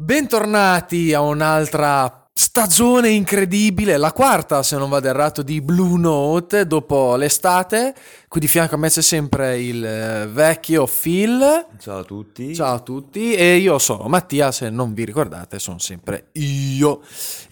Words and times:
Bentornati 0.00 1.12
a 1.12 1.22
un'altra 1.22 2.30
stagione 2.32 3.08
incredibile, 3.08 3.96
la 3.96 4.12
quarta 4.12 4.62
se 4.62 4.76
non 4.76 4.88
vado 4.88 5.08
errato 5.08 5.42
di 5.42 5.60
Blue 5.60 5.98
Note 5.98 6.68
dopo 6.68 7.16
l'estate. 7.16 7.96
Qui 8.28 8.38
di 8.38 8.46
fianco 8.46 8.76
a 8.76 8.78
me 8.78 8.90
c'è 8.90 9.02
sempre 9.02 9.60
il 9.60 9.84
eh, 9.84 10.28
vecchio 10.28 10.86
Phil. 10.86 11.66
Ciao 11.80 11.98
a 11.98 12.04
tutti. 12.04 12.54
Ciao 12.54 12.76
a 12.76 12.78
tutti 12.78 13.34
e 13.34 13.56
io 13.56 13.80
sono 13.80 14.06
Mattia, 14.06 14.52
se 14.52 14.70
non 14.70 14.94
vi 14.94 15.04
ricordate 15.04 15.58
sono 15.58 15.80
sempre 15.80 16.28
io. 16.34 17.00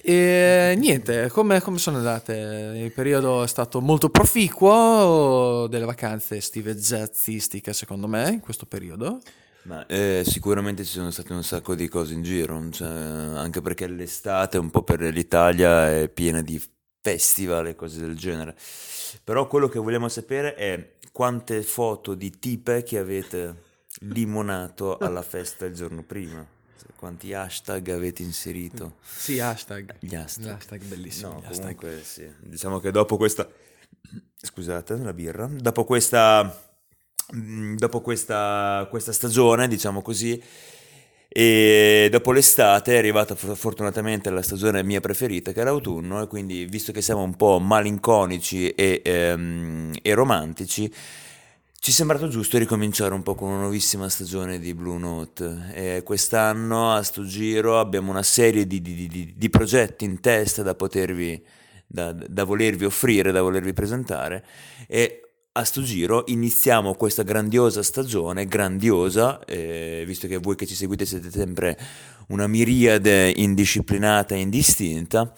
E 0.00 0.76
niente, 0.78 1.28
come, 1.30 1.60
come 1.60 1.78
sono 1.78 1.96
andate? 1.96 2.74
Il 2.76 2.92
periodo 2.92 3.42
è 3.42 3.48
stato 3.48 3.80
molto 3.80 4.08
proficuo, 4.08 5.66
delle 5.68 5.84
vacanze 5.84 6.36
estive 6.36 6.76
jazzistiche 6.76 7.72
secondo 7.72 8.06
me 8.06 8.28
in 8.30 8.40
questo 8.40 8.66
periodo. 8.66 9.18
Ma 9.66 9.84
eh, 9.86 10.22
sicuramente 10.24 10.84
ci 10.84 10.92
sono 10.92 11.10
state 11.10 11.32
un 11.32 11.42
sacco 11.42 11.74
di 11.74 11.88
cose 11.88 12.14
in 12.14 12.22
giro, 12.22 12.70
cioè, 12.70 12.88
anche 12.88 13.60
perché 13.60 13.88
l'estate 13.88 14.58
un 14.58 14.70
po' 14.70 14.84
per 14.84 15.00
l'Italia 15.00 15.90
è 15.90 16.08
piena 16.08 16.40
di 16.40 16.62
festival 17.00 17.66
e 17.66 17.74
cose 17.74 18.00
del 18.00 18.16
genere. 18.16 18.56
Però 19.24 19.48
quello 19.48 19.68
che 19.68 19.80
vogliamo 19.80 20.08
sapere 20.08 20.54
è 20.54 20.94
quante 21.10 21.62
foto 21.62 22.14
di 22.14 22.38
tipe 22.38 22.84
che 22.84 22.98
avete 22.98 23.64
limonato 24.00 24.98
alla 24.98 25.22
festa 25.22 25.66
il 25.66 25.74
giorno 25.74 26.04
prima. 26.04 26.46
Quanti 26.94 27.32
hashtag 27.34 27.90
avete 27.90 28.22
inserito? 28.22 28.98
Sì, 29.02 29.40
hashtag. 29.40 29.96
Gli 29.98 30.14
hashtag. 30.14 30.52
Hashtag 30.52 30.82
bellissimo. 30.84 31.32
No, 31.32 31.38
hashtag. 31.38 31.58
comunque 31.58 32.00
sì. 32.04 32.28
Diciamo 32.38 32.78
che 32.78 32.92
dopo 32.92 33.16
questa... 33.16 33.48
Scusate, 34.36 34.96
la 34.96 35.12
birra. 35.12 35.46
Dopo 35.46 35.84
questa 35.84 36.65
dopo 37.30 38.00
questa, 38.00 38.86
questa 38.90 39.12
stagione, 39.12 39.68
diciamo 39.68 40.02
così, 40.02 40.40
e 41.28 42.08
dopo 42.10 42.32
l'estate 42.32 42.94
è 42.94 42.98
arrivata 42.98 43.34
fortunatamente 43.34 44.30
la 44.30 44.42
stagione 44.42 44.82
mia 44.82 45.00
preferita 45.00 45.52
che 45.52 45.60
è 45.60 45.64
l'autunno 45.64 46.22
e 46.22 46.28
quindi 46.28 46.64
visto 46.64 46.92
che 46.92 47.02
siamo 47.02 47.22
un 47.22 47.36
po' 47.36 47.58
malinconici 47.58 48.70
e, 48.70 49.02
ehm, 49.04 49.92
e 50.00 50.14
romantici 50.14 50.90
ci 51.78 51.90
è 51.90 51.94
sembrato 51.94 52.26
giusto 52.26 52.58
ricominciare 52.58 53.14
un 53.14 53.22
po' 53.22 53.34
con 53.34 53.50
una 53.50 53.60
nuovissima 53.60 54.08
stagione 54.08 54.58
di 54.58 54.74
Blue 54.74 54.98
Note. 54.98 55.70
E 55.72 56.02
quest'anno 56.04 56.92
a 56.92 57.02
sto 57.02 57.24
giro 57.24 57.78
abbiamo 57.78 58.10
una 58.10 58.24
serie 58.24 58.66
di, 58.66 58.80
di, 58.80 59.06
di, 59.06 59.34
di 59.36 59.50
progetti 59.50 60.04
in 60.04 60.20
testa 60.20 60.62
da 60.62 60.74
potervi 60.74 61.40
da, 61.86 62.12
da 62.12 62.42
volervi 62.42 62.84
offrire, 62.84 63.30
da 63.30 63.40
volervi 63.40 63.72
presentare 63.72 64.44
e 64.88 65.25
a 65.56 65.64
sto 65.64 65.82
giro 65.82 66.24
iniziamo 66.26 66.94
questa 66.94 67.22
grandiosa 67.22 67.82
stagione, 67.82 68.44
grandiosa, 68.44 69.42
eh, 69.46 70.04
visto 70.06 70.26
che 70.26 70.36
voi 70.36 70.54
che 70.54 70.66
ci 70.66 70.74
seguite 70.74 71.06
siete 71.06 71.30
sempre 71.30 71.78
una 72.28 72.46
miriade 72.46 73.30
indisciplinata 73.30 74.34
e 74.34 74.40
indistinta, 74.40 75.32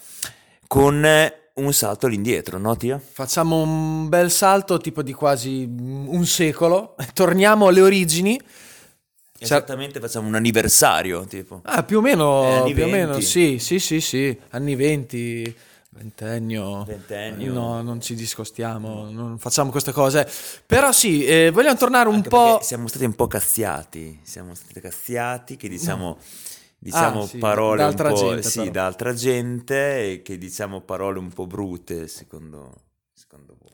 con 0.66 1.06
un 1.54 1.72
salto 1.72 2.06
all'indietro, 2.06 2.58
no 2.58 2.76
Tia? 2.76 3.00
Facciamo 3.00 3.62
un 3.62 4.08
bel 4.08 4.30
salto 4.32 4.78
tipo 4.78 5.02
di 5.02 5.12
quasi 5.12 5.68
un 5.68 6.26
secolo, 6.26 6.96
torniamo 7.14 7.68
alle 7.68 7.80
origini. 7.80 8.40
Esattamente, 9.38 10.00
facciamo 10.00 10.26
un 10.26 10.34
anniversario, 10.34 11.24
tipo. 11.26 11.60
Ah, 11.62 11.84
più 11.84 11.98
o 11.98 12.00
meno, 12.00 12.66
eh, 12.66 12.72
più 12.72 12.84
o 12.84 12.88
meno, 12.88 13.20
sì, 13.20 13.60
sì, 13.60 13.78
sì, 13.78 14.00
sì, 14.00 14.36
anni 14.50 14.74
20 14.74 15.54
Ventennio, 15.98 16.84
Ventennio. 16.84 17.52
no, 17.52 17.82
non 17.82 18.00
ci 18.00 18.14
discostiamo, 18.14 19.10
non 19.10 19.36
facciamo 19.38 19.72
queste 19.72 19.90
cose. 19.90 20.30
Però 20.64 20.92
sì, 20.92 21.26
eh, 21.26 21.50
vogliamo 21.50 21.76
tornare 21.76 22.08
un 22.08 22.16
Anche 22.16 22.28
po'. 22.28 22.60
Siamo 22.62 22.86
stati 22.86 23.04
un 23.04 23.14
po' 23.14 23.26
cazziati. 23.26 24.20
Siamo 24.22 24.54
stati 24.54 24.80
cazziati 24.80 25.56
che 25.56 25.68
diciamo, 25.68 26.06
no. 26.06 26.18
diciamo 26.78 27.22
ah, 27.22 27.26
sì, 27.26 27.38
parole 27.38 27.82
un 27.82 27.94
po' 27.94 28.12
gente, 28.12 28.42
sì, 28.44 28.70
da 28.70 28.86
altra 28.86 29.12
gente 29.12 30.22
che 30.24 30.38
diciamo 30.38 30.82
parole 30.82 31.18
un 31.18 31.30
po' 31.30 31.48
brute, 31.48 32.06
secondo, 32.06 32.74
secondo 33.12 33.56
voi. 33.60 33.72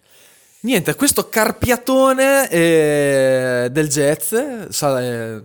Niente, 0.60 0.94
questo 0.94 1.28
carpiatone 1.28 2.48
eh, 2.48 3.68
del 3.70 3.88
jazz. 3.88 4.34
Sa, 4.70 5.02
eh, 5.02 5.44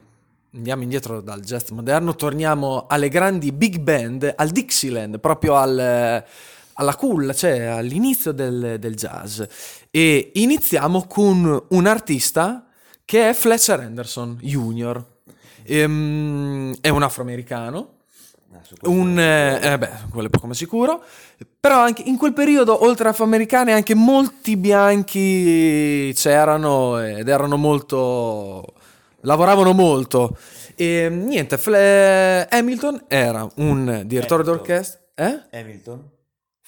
andiamo 0.53 0.83
indietro 0.83 1.19
dal 1.19 1.41
jazz 1.41 1.71
moderno, 1.71 2.15
torniamo 2.15 2.85
alle 2.87 3.09
grandi 3.09 3.51
big 3.51 3.79
band, 3.79 4.33
al 4.33 4.47
Dixieland, 4.47 5.19
proprio 5.19 5.57
al 5.57 6.23
alla 6.79 6.95
culla, 6.95 7.33
cioè 7.33 7.59
all'inizio 7.65 8.31
del, 8.31 8.77
del 8.79 8.95
jazz. 8.95 9.41
E 9.91 10.31
iniziamo 10.35 11.05
con 11.07 11.65
un 11.69 11.85
artista 11.85 12.65
che 13.03 13.29
è 13.29 13.33
Fletcher 13.33 13.81
Henderson 13.81 14.37
Jr. 14.41 15.03
Ehm, 15.63 16.75
è 16.81 16.89
un 16.89 17.03
afroamericano. 17.03 17.97
Un, 18.83 19.17
eh, 19.19 19.73
eh, 19.73 19.77
beh, 19.77 19.89
quello 20.11 20.27
è 20.27 20.29
poco 20.29 20.47
ma 20.47 20.53
sicuro. 20.53 21.03
Però 21.59 21.79
anche 21.79 22.03
in 22.05 22.17
quel 22.17 22.33
periodo, 22.33 22.83
oltre 22.83 23.09
afroamericani, 23.09 23.71
anche 23.71 23.93
molti 23.93 24.55
bianchi 24.57 26.11
c'erano 26.15 26.99
ed 26.99 27.27
erano 27.27 27.57
molto. 27.57 28.63
lavoravano 29.21 29.73
molto. 29.73 30.37
E 30.75 31.09
niente, 31.09 31.57
Fle- 31.57 32.47
Hamilton 32.49 33.03
era 33.07 33.47
un 33.55 34.03
direttore 34.05 34.43
Hamilton. 34.43 34.43
d'orchestra. 34.43 34.99
Eh? 35.15 35.59
Hamilton? 35.59 36.09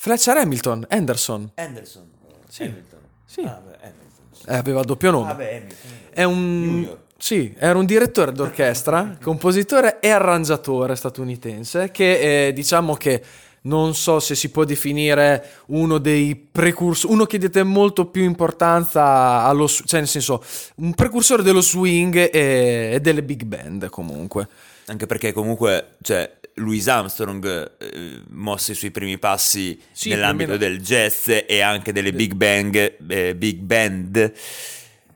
Fletcher 0.01 0.35
Hamilton, 0.35 0.87
Anderson. 0.89 1.51
Anderson. 1.53 2.09
Sì. 2.47 2.63
Hamilton. 2.63 2.99
Sì. 3.23 3.41
Ah, 3.41 3.61
beh, 3.63 3.77
Hamilton. 3.81 4.25
Sì. 4.31 4.45
Eh, 4.47 4.55
aveva 4.55 4.79
il 4.79 4.85
doppio 4.87 5.11
nome. 5.11 5.29
Ah, 5.29 5.35
beh, 5.35 5.49
Hamilton. 5.57 5.91
È 6.09 6.23
un... 6.23 6.63
Junior. 6.63 6.99
Sì, 7.19 7.55
era 7.55 7.77
un 7.77 7.85
direttore 7.85 8.31
d'orchestra, 8.31 9.17
compositore 9.21 9.99
e 9.99 10.09
arrangiatore 10.09 10.95
statunitense 10.95 11.91
che 11.91 12.47
eh, 12.47 12.51
diciamo 12.51 12.95
che 12.95 13.23
non 13.61 13.93
so 13.93 14.19
se 14.19 14.33
si 14.33 14.49
può 14.49 14.63
definire 14.63 15.61
uno 15.67 15.99
dei 15.99 16.35
precursori, 16.35 17.13
uno 17.13 17.25
che 17.25 17.37
diede 17.37 17.61
molto 17.61 18.07
più 18.07 18.23
importanza 18.23 19.43
allo, 19.43 19.67
cioè 19.67 19.99
nel 19.99 20.09
senso, 20.09 20.43
un 20.77 20.95
precursore 20.95 21.43
dello 21.43 21.61
swing 21.61 22.15
e, 22.15 22.93
e 22.93 22.99
delle 23.01 23.21
big 23.21 23.43
band 23.43 23.87
comunque. 23.89 24.47
Anche 24.91 25.05
perché 25.05 25.31
comunque, 25.31 25.95
cioè, 26.01 26.29
Louis 26.55 26.85
Armstrong 26.89 27.71
eh, 27.79 28.21
mosse 28.31 28.73
i 28.73 28.75
suoi 28.75 28.91
primi 28.91 29.17
passi 29.17 29.81
Sì, 29.93 30.09
nell'ambito 30.09 30.57
del 30.57 30.81
jazz 30.81 31.29
e 31.29 31.61
anche 31.61 31.93
delle 31.93 32.11
big 32.11 32.33
bang, 32.33 32.97
eh, 33.07 33.33
big 33.33 33.59
band 33.59 34.33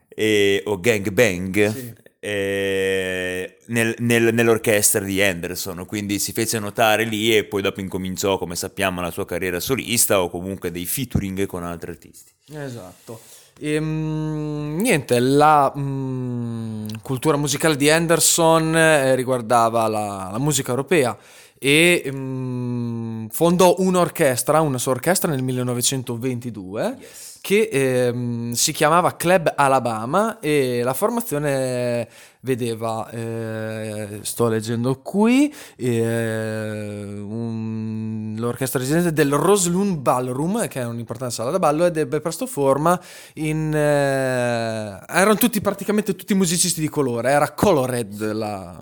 eh, 0.08 0.62
o 0.64 0.80
gang 0.80 1.10
bang 1.10 1.70
Sì. 1.70 1.92
eh, 2.20 3.58
nel- 3.66 3.94
nel- 3.98 4.32
nell'orchestra 4.32 5.00
di 5.04 5.20
Anderson, 5.20 5.84
quindi 5.84 6.18
si 6.20 6.32
fece 6.32 6.58
notare 6.58 7.04
lì 7.04 7.36
e 7.36 7.44
poi 7.44 7.60
dopo 7.60 7.80
incominciò, 7.80 8.38
come 8.38 8.56
sappiamo, 8.56 9.02
la 9.02 9.10
sua 9.10 9.26
carriera 9.26 9.60
solista 9.60 10.22
o 10.22 10.30
comunque 10.30 10.70
dei 10.70 10.86
featuring 10.86 11.44
con 11.44 11.64
altri 11.64 11.90
artisti. 11.90 12.32
Esatto. 12.54 13.20
Ehm, 13.58 14.76
niente, 14.80 15.18
la 15.18 15.72
mm, 15.76 16.88
cultura 17.02 17.36
musicale 17.38 17.76
di 17.76 17.88
Anderson 17.90 18.76
eh, 18.76 19.14
riguardava 19.14 19.88
la, 19.88 20.28
la 20.30 20.38
musica 20.38 20.70
europea 20.70 21.16
e 21.58 22.10
mm, 22.12 23.26
fondò 23.28 23.76
un'orchestra, 23.78 24.60
una 24.60 24.76
sua 24.78 24.92
orchestra 24.92 25.30
nel 25.30 25.42
1922 25.42 26.98
che 27.46 27.68
ehm, 27.70 28.50
si 28.54 28.72
chiamava 28.72 29.14
Club 29.14 29.52
Alabama 29.54 30.40
e 30.40 30.82
la 30.82 30.94
formazione 30.94 32.08
vedeva, 32.40 33.08
eh, 33.10 34.18
sto 34.22 34.48
leggendo 34.48 34.98
qui, 35.00 35.54
eh, 35.76 37.20
un- 37.20 38.34
l'orchestra 38.36 38.80
residente 38.80 39.12
del 39.12 39.32
Roslund 39.32 39.98
Ballroom, 39.98 40.66
che 40.66 40.80
è 40.80 40.86
un'importante 40.86 41.34
sala 41.34 41.52
da 41.52 41.60
ballo, 41.60 41.84
ed 41.84 41.96
ebbe 41.98 42.18
presto 42.20 42.46
forma 42.48 43.00
in... 43.34 43.72
eh, 43.72 45.04
erano 45.06 45.36
tutti 45.36 45.60
praticamente 45.60 46.16
tutti 46.16 46.34
musicisti 46.34 46.80
di 46.80 46.88
colore, 46.88 47.30
era 47.30 47.52
Colored 47.52 48.32
la, 48.32 48.76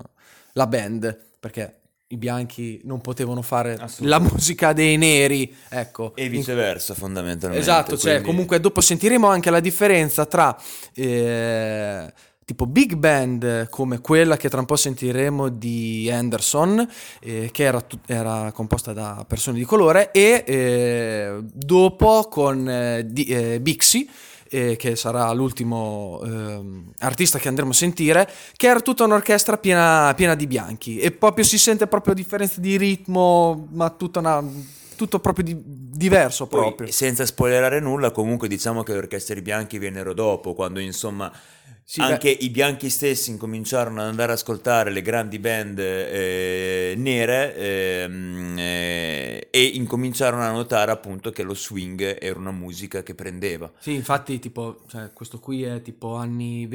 la 0.52 0.66
band, 0.66 1.14
perché 1.38 1.81
i 2.09 2.16
bianchi 2.16 2.81
non 2.84 3.00
potevano 3.00 3.40
fare 3.43 3.76
la 4.00 4.19
musica 4.19 4.73
dei 4.73 4.96
neri, 4.96 5.52
ecco. 5.70 6.14
E 6.14 6.28
viceversa, 6.28 6.94
fondamentalmente. 6.94 7.62
Esatto, 7.62 7.96
cioè 7.96 8.12
quindi- 8.12 8.28
comunque 8.28 8.61
dopo 8.61 8.81
sentiremo 8.81 9.26
anche 9.26 9.50
la 9.50 9.61
differenza 9.61 10.26
tra 10.26 10.56
eh, 10.94 12.12
tipo 12.44 12.67
big 12.67 12.94
band 12.94 13.69
come 13.70 14.00
quella 14.00 14.37
che 14.37 14.50
tra 14.50 14.61
un 14.61 14.67
po' 14.67 14.76
sentiremo 14.76 15.49
di 15.49 16.11
Anderson, 16.12 16.87
eh, 17.20 17.49
che 17.50 17.62
era, 17.64 17.82
era 18.06 18.52
composta 18.52 18.93
da 18.93 19.25
persone 19.26 19.56
di 19.58 19.64
colore, 19.64 20.11
e 20.12 20.44
eh, 20.46 21.38
dopo 21.43 22.28
con 22.31 22.69
eh, 22.69 23.06
di- 23.11 23.25
eh, 23.26 23.61
Bixie. 23.61 24.06
Eh, 24.49 24.76
che 24.76 24.96
sarà 24.96 25.31
l'ultimo 25.32 26.20
ehm, 26.25 26.93
artista 26.99 27.38
che 27.38 27.49
andremo 27.49 27.70
a 27.70 27.75
sentire, 27.75 28.31
che 28.56 28.67
era 28.67 28.81
tutta 28.81 29.05
un'orchestra 29.05 29.58
piena, 29.58 30.12
piena 30.14 30.35
di 30.35 30.46
bianchi 30.46 30.99
e 30.99 31.11
proprio 31.11 31.44
si 31.44 31.58
sente 31.58 31.87
proprio 31.87 32.14
differenza 32.14 32.61
di 32.61 32.76
ritmo, 32.76 33.69
ma 33.73 33.91
tutta 33.91 34.20
una, 34.20 34.43
tutto 34.96 35.19
proprio 35.19 35.44
di- 35.44 35.61
diverso 35.64 36.46
Poi, 36.46 36.61
proprio. 36.61 36.93
senza 36.93 37.26
spoilerare 37.26 37.81
nulla, 37.81 38.11
comunque 38.11 38.49
diciamo 38.49 38.82
che 38.82 38.93
le 38.93 38.99
orchestre 38.99 39.41
bianchi 39.43 39.79
vennero 39.79 40.14
dopo, 40.14 40.55
quando 40.55 40.81
insomma 40.81 41.32
Sì, 41.86 42.00
Anche 42.00 42.34
beh, 42.38 42.44
i 42.44 42.48
bianchi 42.48 42.88
stessi 42.88 43.31
incominciarono 43.31 44.00
ad 44.00 44.06
andare 44.08 44.32
ad 44.32 44.38
ascoltare 44.38 44.90
le 44.90 45.02
grandi 45.02 45.38
band 45.38 45.78
eh, 45.78 46.94
nere 46.96 47.54
ehm, 47.56 48.54
eh, 48.58 49.48
e 49.50 49.62
incominciarono 49.62 50.42
a 50.42 50.50
notare 50.50 50.90
appunto 50.92 51.31
che 51.31 51.42
lo 51.42 51.54
swing 51.54 52.16
era 52.20 52.38
una 52.38 52.52
musica 52.52 53.02
che 53.02 53.14
prendeva. 53.14 53.70
sì, 53.78 53.92
infatti, 53.92 54.38
tipo, 54.38 54.81
cioè, 54.88 55.10
questo 55.12 55.38
qui 55.40 55.62
è 55.62 55.82
tipo 55.82 56.14
anni 56.14 56.66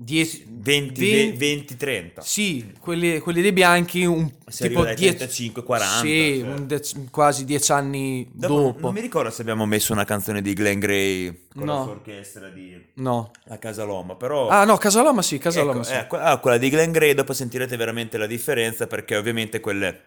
10, 0.00 0.46
20, 0.48 1.32
20, 1.36 1.76
30. 1.76 2.20
Sì, 2.22 2.72
quelli, 2.78 3.18
quelli 3.18 3.42
dei 3.42 3.52
bianchi, 3.52 4.04
un, 4.04 4.30
Si 4.46 4.68
tipo 4.68 4.80
arriva 4.80 4.94
dai 4.94 4.94
10 4.94 5.16
35, 5.16 5.62
40, 5.64 5.98
Sì, 6.06 6.38
cioè. 6.40 6.48
un 6.52 6.66
de- 6.68 6.82
quasi 7.10 7.44
dieci 7.44 7.72
anni 7.72 8.28
Dopo, 8.32 8.54
dopo. 8.54 8.78
Non 8.80 8.92
mi 8.94 9.00
ricordo 9.00 9.30
se 9.30 9.42
abbiamo 9.42 9.66
messo 9.66 9.92
una 9.92 10.04
canzone 10.04 10.40
di 10.40 10.52
Glenn 10.52 10.78
Gray 10.78 11.46
con 11.52 11.64
No. 11.64 11.74
la 11.78 11.82
sua 11.82 11.90
orchestra 11.92 12.48
di 12.48 12.80
No. 12.94 13.30
La 13.44 13.58
Casaloma, 13.58 14.14
però... 14.14 14.47
Ah, 14.48 14.64
no, 14.64 14.76
Casaloma 14.76 15.22
sì, 15.22 15.38
Casaloma 15.38 15.80
Ecco, 15.80 15.84
sì. 15.84 16.06
que- 16.08 16.18
ah, 16.18 16.36
quella 16.38 16.58
di 16.58 16.68
Glenn 16.70 16.90
Gray, 16.92 17.14
dopo 17.14 17.32
sentirete 17.32 17.76
veramente 17.76 18.18
la 18.18 18.26
differenza 18.26 18.86
perché 18.86 19.16
ovviamente 19.16 19.60
quelle, 19.60 20.00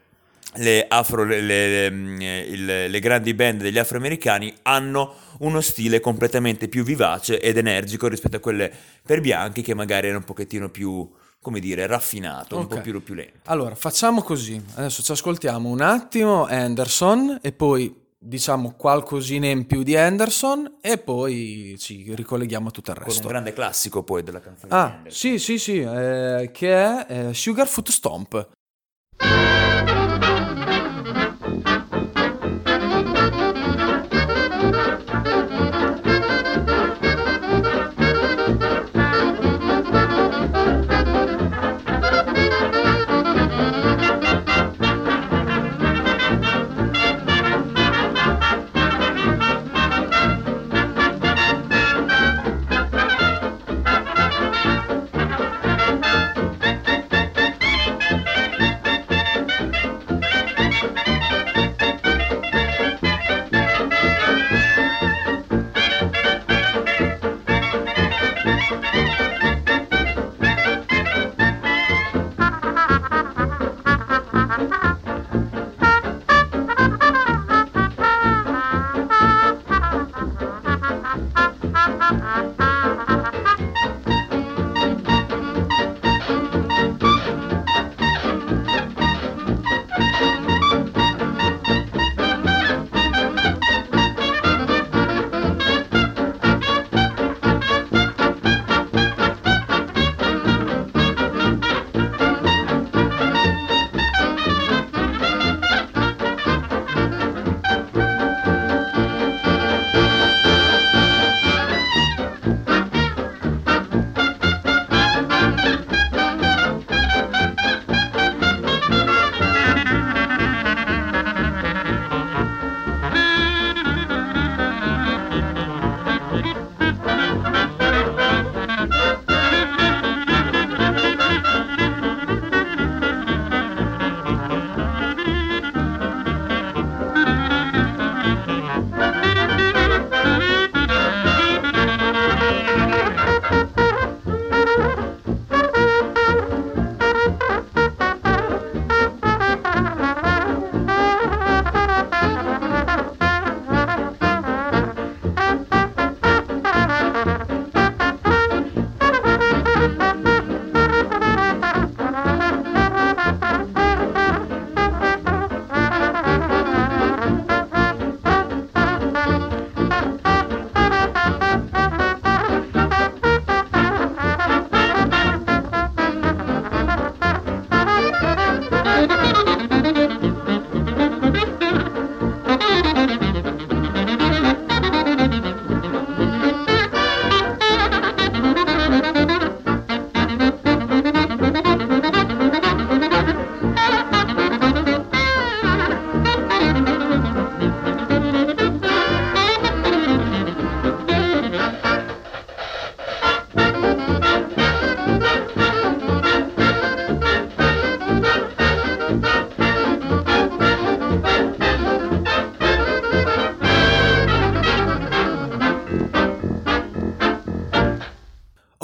le, 0.56 0.86
afro, 0.88 1.24
le, 1.24 1.40
le- 1.42 1.90
le- 1.90 2.40
il- 2.42 2.66
le 2.92 3.00
grandi 3.00 3.34
band 3.34 3.62
degli 3.62 3.78
afroamericani 3.78 4.54
hanno 4.64 5.14
uno 5.40 5.62
stile 5.62 6.00
completamente 6.00 6.68
più 6.68 6.84
vivace 6.84 7.40
ed 7.40 7.58
energico 7.58 8.08
rispetto 8.08 8.38
a 8.38 8.40
quelle 8.40 8.72
per 9.06 9.22
bianchi 9.22 9.62
che 9.62 9.74
magari 9.74 10.06
erano 10.08 10.20
un 10.20 10.26
pochettino 10.26 10.70
più, 10.70 11.10
come 11.42 11.60
dire, 11.60 11.88
raffinato, 11.88 12.58
un 12.58 12.64
Ok. 12.64 12.76
po' 12.76 12.82
più, 12.82 13.02
più 13.02 13.14
lento. 13.16 13.40
Allora, 13.46 13.76
facciamo 13.76 14.22
così. 14.22 14.62
Adesso 14.76 15.02
ci 15.02 15.12
ascoltiamo 15.12 15.70
un 15.70 15.82
attimo 15.82 16.46
Anderson 16.46 17.40
e 17.42 17.52
poi 17.54 17.96
diciamo 18.24 18.76
qualcosina 18.78 19.48
in 19.48 19.66
più 19.66 19.82
di 19.82 19.96
Anderson 19.98 20.78
e 20.80 21.00
poi 21.00 21.76
ci 21.80 22.14
ricolleghiamo 22.14 22.68
a 22.68 22.72
tutto 22.72 22.92
il 22.92 22.98
Con 22.98 23.06
un 23.08 23.12
resto. 23.14 23.28
grande 23.28 23.52
classico 23.52 24.04
poi 24.04 24.22
della 24.22 24.40
canzone 24.40 24.74
Ah, 24.74 25.02
sì, 25.08 25.40
sì, 25.40 25.58
sì, 25.58 25.80
eh, 25.80 26.52
che 26.54 26.72
è 26.72 27.06
eh, 27.30 27.34
Sugarfoot 27.34 27.90
Stomp. 27.90 28.50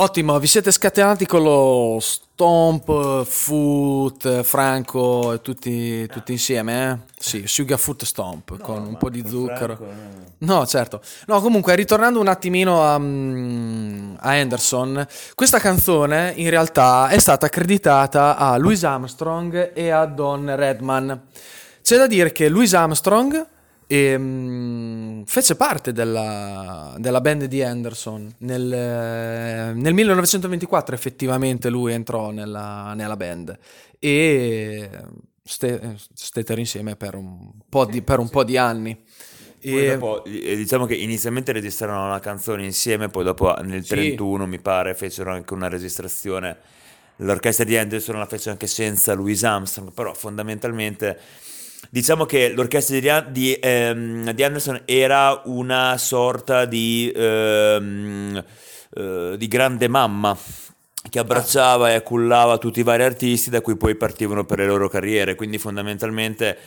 Ottimo, 0.08 0.40
vi 0.40 0.48
siete 0.48 0.72
scatenati 0.72 1.26
con 1.26 1.44
lo 1.44 1.98
Stomp, 2.00 3.26
Foot, 3.26 4.42
Franco 4.44 5.34
e 5.34 5.42
tutti, 5.42 6.08
tutti 6.08 6.32
insieme, 6.32 6.92
eh? 6.92 6.98
Sì, 7.20 7.44
Sugarfoot 7.46 8.06
Stomp 8.06 8.58
con 8.62 8.86
un 8.88 8.98
po' 8.98 9.10
di 9.10 9.22
zucchero. 9.28 9.78
No, 10.38 10.66
certo. 10.66 11.02
No, 11.26 11.42
comunque, 11.42 11.76
ritornando 11.76 12.22
un 12.22 12.30
attimino 12.30 12.84
a, 12.84 12.98
mm, 12.98 14.16
a 14.20 14.32
Anderson, 14.32 15.06
questa 15.36 15.60
canzone 15.60 16.32
in 16.38 16.50
realtà 16.50 17.10
è 17.10 17.20
stata 17.20 17.48
accreditata 17.48 18.38
a 18.38 18.56
Louis 18.56 18.82
Armstrong 18.86 19.74
e 19.74 19.90
a 19.90 20.06
Don 20.06 20.56
Redman. 20.56 21.22
C'è 21.82 21.98
da 21.98 22.08
dire 22.08 22.32
che 22.32 22.48
Louis 22.48 22.74
Armstrong 22.74 23.46
ehm, 23.88 25.24
fece 25.25 25.56
parte 25.56 25.91
della, 25.94 26.96
della 27.00 27.22
band 27.22 27.46
di 27.46 27.63
Anderson. 27.63 28.34
Nel, 28.39 28.72
eh, 28.72 29.74
nel 29.74 29.94
1924 29.94 30.94
effettivamente 30.96 31.70
lui 31.70 31.94
entrò 31.94 32.32
nella, 32.32 32.94
nella 32.96 33.15
band 33.15 33.58
e 34.00 34.89
ste- 35.44 35.96
stettero 36.13 36.60
insieme 36.60 36.96
per 36.96 37.15
un 37.15 37.51
po' 37.67 37.86
di, 37.86 38.01
per 38.01 38.20
un 38.20 38.29
po' 38.29 38.44
di 38.44 38.58
anni. 38.58 38.98
E- 39.60 39.98
dopo, 39.98 40.24
diciamo 40.25 40.86
che 40.86 40.96
inizialmente 40.96 41.51
registrarono 41.51 42.06
una 42.06 42.20
canzone 42.20 42.63
insieme, 42.63 43.10
poi 43.10 43.24
dopo 43.24 43.53
nel 43.63 43.84
Sì. 43.84 43.89
31 43.89 44.46
mi 44.46 44.60
pare 44.60 44.94
fecero 44.94 45.32
anche 45.34 45.53
una 45.53 45.67
registrazione. 45.67 46.58
L'orchestra 47.22 47.65
di 47.65 47.75
Anderson 47.75 48.20
la 48.20 48.27
fece 48.27 48.51
anche 48.51 48.67
senza 48.67 49.13
Louis 49.15 49.44
Armstrong, 49.44 49.91
però 49.91 50.13
fondamentalmente 50.13 51.20
diciamo 51.89 52.25
che 52.25 52.50
l'orchestra 52.50 53.22
di, 53.22 53.57
ehm, 53.60 54.31
di 54.31 54.43
Anderson 54.43 54.81
era 54.86 55.41
una 55.46 55.98
sorta 55.98 56.65
di, 56.65 57.12
ehm, 57.15 58.43
eh, 58.96 59.36
di 59.38 59.48
grande 59.48 59.88
mamma 59.88 60.38
che 61.10 61.19
abbracciava 61.19 61.91
e 61.91 61.96
accullava 61.96 62.57
tutti 62.57 62.79
i 62.79 62.84
vari 62.84 63.03
artisti 63.03 63.50
da 63.50 63.62
cui 63.62 63.77
poi 63.77 63.96
partivano 63.96 64.46
per 64.46 64.60
le 64.60 64.65
loro 64.65 64.89
carriere, 64.89 65.36
quindi 65.36 65.57
fondamentalmente 65.57 66.57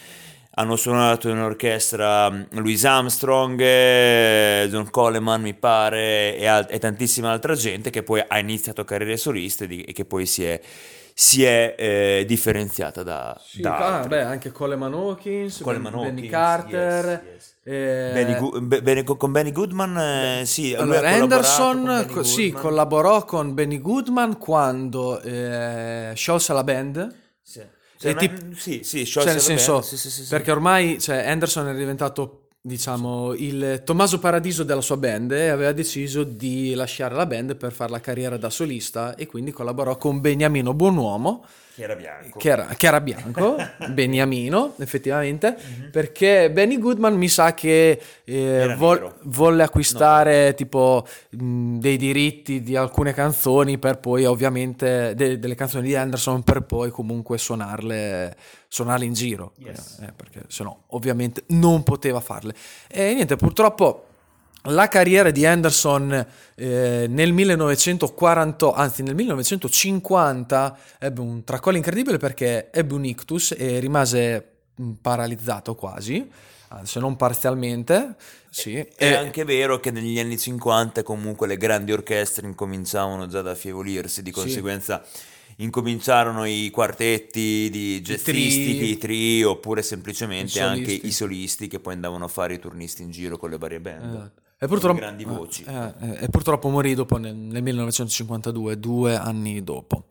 hanno 0.54 0.76
suonato 0.76 1.28
in 1.28 1.38
orchestra 1.38 2.30
mm, 2.30 2.42
Louis 2.50 2.84
Armstrong, 2.84 3.60
eh, 3.60 4.66
John 4.68 4.90
Coleman 4.90 5.40
mi 5.40 5.54
pare 5.54 6.36
e, 6.36 6.46
al- 6.46 6.66
e 6.68 6.78
tantissima 6.78 7.30
altra 7.30 7.54
gente 7.54 7.90
che 7.90 8.02
poi 8.02 8.22
ha 8.26 8.38
iniziato 8.38 8.84
carriere 8.84 9.16
soliste 9.16 9.66
e 9.66 9.92
che 9.92 10.04
poi 10.04 10.26
si 10.26 10.44
è, 10.44 10.60
si 11.20 11.44
è, 11.44 11.74
eh, 11.78 12.24
differenziata 12.26 13.02
da, 13.02 13.38
Sì, 13.44 13.60
da 13.60 14.00
ah, 14.00 14.06
beh, 14.06 14.22
anche 14.22 14.50
Coleman 14.52 14.94
Hawkins, 14.94 15.60
Coleman 15.60 15.92
Benny 15.92 16.06
Hawkins, 16.22 16.30
Carter, 16.30 17.04
yes, 17.04 17.20
yes. 17.32 17.54
eh, 17.64 18.10
Benny 18.14 18.36
Gu- 18.38 18.60
Be- 18.62 18.80
Benny- 18.82 19.04
con 19.04 19.30
Benny 19.30 19.52
Goodman, 19.52 19.98
eh, 19.98 20.46
sì, 20.46 20.74
Allora, 20.74 21.10
Anderson 21.10 21.84
con 22.06 22.14
co- 22.14 22.22
sì, 22.22 22.44
Goodman. 22.44 22.62
collaborò 22.62 23.24
con 23.26 23.52
Benny 23.52 23.80
Goodman 23.80 24.38
quando 24.38 25.20
eh, 25.20 26.12
sciolse 26.14 26.52
la 26.54 26.64
band. 26.64 27.14
Sì. 27.42 27.58
E 27.60 27.68
Cioè, 27.98 28.14
ma- 28.14 28.20
tip- 28.20 28.54
sì, 28.54 28.82
sì, 28.82 29.04
Cioè, 29.04 29.04
sciolse 29.04 29.30
nel 29.32 29.40
senso, 29.42 29.72
band, 29.72 29.84
sì, 29.84 29.96
sì, 29.98 30.10
sì, 30.10 30.22
sì. 30.22 30.28
perché 30.30 30.50
ormai 30.52 30.98
cioè, 30.98 31.28
Anderson 31.28 31.68
è 31.68 31.74
diventato, 31.74 32.39
diciamo, 32.62 33.32
il 33.34 33.82
Tommaso 33.84 34.18
Paradiso 34.18 34.64
della 34.64 34.82
sua 34.82 34.98
band 34.98 35.32
e 35.32 35.48
aveva 35.48 35.72
deciso 35.72 36.24
di 36.24 36.74
lasciare 36.74 37.14
la 37.14 37.26
band 37.26 37.56
per 37.56 37.72
fare 37.72 37.90
la 37.90 38.00
carriera 38.00 38.36
da 38.36 38.50
solista 38.50 39.14
e 39.14 39.26
quindi 39.26 39.50
collaborò 39.50 39.96
con 39.96 40.20
Beniamino 40.20 40.74
Buonuomo, 40.74 41.44
Che 41.74 41.82
era 41.82 41.94
bianco. 41.94 42.38
che 42.38 42.48
era, 42.50 42.66
che 42.76 42.86
era 42.86 43.00
bianco, 43.00 43.56
Beniamino, 43.92 44.74
effettivamente, 44.78 45.56
perché 45.90 46.50
Benny 46.50 46.78
Goodman 46.78 47.14
mi 47.16 47.28
sa 47.28 47.54
che 47.54 48.00
eh, 48.24 48.74
vol- 48.76 49.14
volle 49.22 49.62
acquistare 49.62 50.54
tipo 50.54 51.06
mh, 51.30 51.78
dei 51.78 51.96
diritti 51.96 52.60
di 52.62 52.76
alcune 52.76 53.12
canzoni 53.14 53.78
per 53.78 53.98
poi 53.98 54.24
ovviamente 54.24 55.14
de- 55.14 55.38
delle 55.38 55.54
canzoni 55.54 55.86
di 55.86 55.94
Anderson 55.94 56.42
per 56.42 56.62
poi 56.62 56.90
comunque 56.90 57.38
suonarle, 57.38 58.36
suonarle 58.68 59.04
in 59.04 59.12
giro, 59.12 59.52
Yes. 59.56 59.98
eh, 60.02 60.12
perché 60.14 60.42
se 60.48 60.62
no 60.64 60.82
ovviamente 60.88 61.44
non 61.48 61.82
poteva 61.82 62.20
farle. 62.20 62.54
E 62.88 63.14
niente, 63.14 63.36
purtroppo 63.36 64.06
la 64.64 64.88
carriera 64.88 65.30
di 65.30 65.46
Anderson 65.46 66.26
eh, 66.54 67.06
nel 67.08 67.32
1940, 67.32 68.72
anzi 68.74 69.02
nel 69.02 69.14
1950 69.14 70.78
ebbe 70.98 71.20
un 71.20 71.44
tracollo 71.44 71.76
incredibile 71.76 72.18
perché 72.18 72.70
ebbe 72.70 72.94
un 72.94 73.04
ictus 73.04 73.54
e 73.56 73.78
rimase 73.78 74.48
mh, 74.74 74.90
paralizzato 75.00 75.74
quasi, 75.74 76.28
ah, 76.68 76.84
se 76.84 77.00
non 77.00 77.16
parzialmente. 77.16 78.16
Sì. 78.50 78.74
È 78.76 78.86
E- 78.96 79.14
anche 79.14 79.44
vero 79.44 79.80
che 79.80 79.90
negli 79.90 80.18
anni 80.18 80.36
50 80.38 81.02
comunque 81.02 81.46
le 81.46 81.56
grandi 81.56 81.92
orchestre 81.92 82.46
incominciavano 82.46 83.26
già 83.26 83.38
ad 83.38 83.48
affievolirsi, 83.48 84.22
di 84.22 84.30
Sì. 84.32 84.40
conseguenza 84.40 85.02
incominciarono 85.56 86.46
i 86.46 86.70
quartetti 86.70 87.68
di 87.70 88.00
jazzisti, 88.00 88.82
i 88.90 88.96
tri, 88.98 89.42
oppure 89.44 89.82
semplicemente 89.82 90.58
I 90.58 90.62
anche 90.62 90.90
i 90.92 91.12
solisti 91.12 91.66
che 91.68 91.80
poi 91.80 91.94
andavano 91.94 92.24
a 92.24 92.28
fare 92.28 92.54
i 92.54 92.58
turnisti 92.58 93.02
in 93.02 93.10
giro 93.10 93.36
con 93.36 93.50
le 93.50 93.58
varie 93.58 93.80
band. 93.80 94.14
Esatto. 94.14 94.42
E 94.62 94.66
purtroppo, 94.66 94.98
grandi 94.98 95.24
voci. 95.24 95.64
eh, 95.66 95.92
eh, 96.00 96.24
e 96.24 96.28
purtroppo 96.28 96.68
morì 96.68 96.92
dopo 96.94 97.16
nel, 97.16 97.34
nel 97.34 97.62
1952, 97.62 98.78
due 98.78 99.16
anni 99.16 99.64
dopo. 99.64 100.04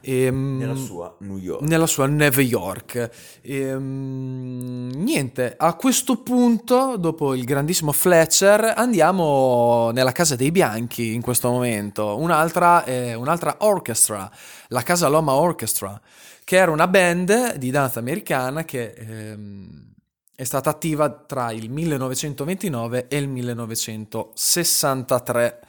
Ehm, 0.00 0.58
Nella 0.58 0.74
sua 0.74 1.14
New 1.20 1.36
York. 1.38 1.62
nella 1.62 1.86
sua 1.86 2.06
New 2.06 2.28
York. 2.40 3.10
Ehm, 3.42 4.90
niente, 4.92 5.54
a 5.56 5.74
questo 5.74 6.16
punto, 6.16 6.96
dopo 6.96 7.32
il 7.34 7.44
grandissimo 7.44 7.92
Fletcher, 7.92 8.72
andiamo 8.76 9.90
nella 9.92 10.10
Casa 10.10 10.34
dei 10.34 10.50
Bianchi 10.50 11.14
in 11.14 11.20
questo 11.22 11.48
momento, 11.50 12.18
un'altra, 12.18 12.82
eh, 12.82 13.14
un'altra 13.14 13.58
orchestra, 13.60 14.28
la 14.70 14.82
Casa 14.82 15.06
Loma 15.06 15.34
Orchestra, 15.34 16.00
che 16.42 16.56
era 16.56 16.72
una 16.72 16.88
band 16.88 17.54
di 17.54 17.70
danza 17.70 18.00
americana 18.00 18.64
che 18.64 18.94
ehm, 18.96 19.90
è 20.34 20.44
stata 20.44 20.70
attiva 20.70 21.10
tra 21.10 21.52
il 21.52 21.68
1929 21.70 23.06
e 23.08 23.16
il 23.18 23.28
1963. 23.28 25.60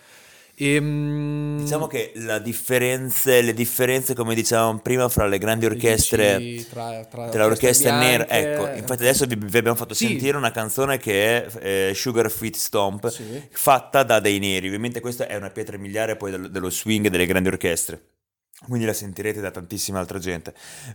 Ehm, 0.55 1.57
Diciamo 1.61 1.87
che 1.87 2.11
la 2.15 2.37
differenze, 2.39 3.41
le 3.41 3.53
differenze, 3.53 4.13
come 4.13 4.35
dicevamo 4.35 4.77
prima, 4.79 5.09
fra 5.09 5.25
le 5.25 5.37
grandi 5.39 5.65
orchestre 5.65 6.37
dici, 6.37 6.69
tra, 6.69 7.03
tra 7.05 7.27
tra 7.29 7.45
l'orchestra 7.47 7.97
nera, 7.97 8.27
ecco, 8.29 8.67
infatti 8.77 9.01
adesso 9.01 9.25
vi, 9.25 9.35
vi 9.35 9.57
abbiamo 9.57 9.75
fatto 9.77 9.93
Sì. 9.95 10.05
sentire 10.07 10.37
una 10.37 10.51
canzone 10.51 10.97
che 10.99 11.45
è 11.47 11.89
eh, 11.89 11.93
Sugar 11.95 12.29
Feet 12.29 12.55
Stomp, 12.55 13.07
Sì. 13.09 13.23
fatta 13.49 14.03
da 14.03 14.19
dei 14.19 14.37
neri, 14.39 14.67
ovviamente 14.67 14.99
questa 14.99 15.25
è 15.27 15.35
una 15.35 15.49
pietra 15.49 15.77
miliare 15.77 16.15
poi 16.17 16.29
del- 16.31 16.51
dello 16.51 16.69
swing 16.69 17.07
delle 17.07 17.25
grandi 17.25 17.49
orchestre, 17.49 17.99
quindi 18.67 18.85
la 18.85 18.93
sentirete 18.93 19.41
da 19.41 19.49
tantissima 19.49 19.97
altra 19.99 20.19
gente, 20.19 20.53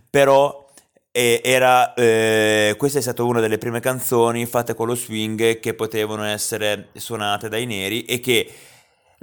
però 0.09 0.68
eh, 1.11 1.41
era, 1.43 1.93
eh, 1.93 2.75
questa 2.77 2.99
è 2.99 3.01
stata 3.01 3.23
una 3.23 3.39
delle 3.39 3.57
prime 3.57 3.79
canzoni 3.79 4.45
fatte 4.45 4.73
con 4.73 4.87
lo 4.87 4.95
swing 4.95 5.59
che 5.59 5.73
potevano 5.73 6.23
essere 6.23 6.89
suonate 6.93 7.49
dai 7.49 7.65
neri 7.65 8.05
e 8.05 8.19
che 8.19 8.51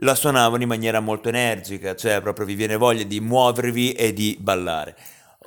la 0.00 0.14
suonavano 0.14 0.62
in 0.62 0.68
maniera 0.68 1.00
molto 1.00 1.28
energica, 1.28 1.94
cioè 1.94 2.20
proprio 2.20 2.44
vi 2.44 2.54
viene 2.54 2.76
voglia 2.76 3.04
di 3.04 3.20
muovervi 3.20 3.92
e 3.92 4.12
di 4.12 4.36
ballare. 4.38 4.94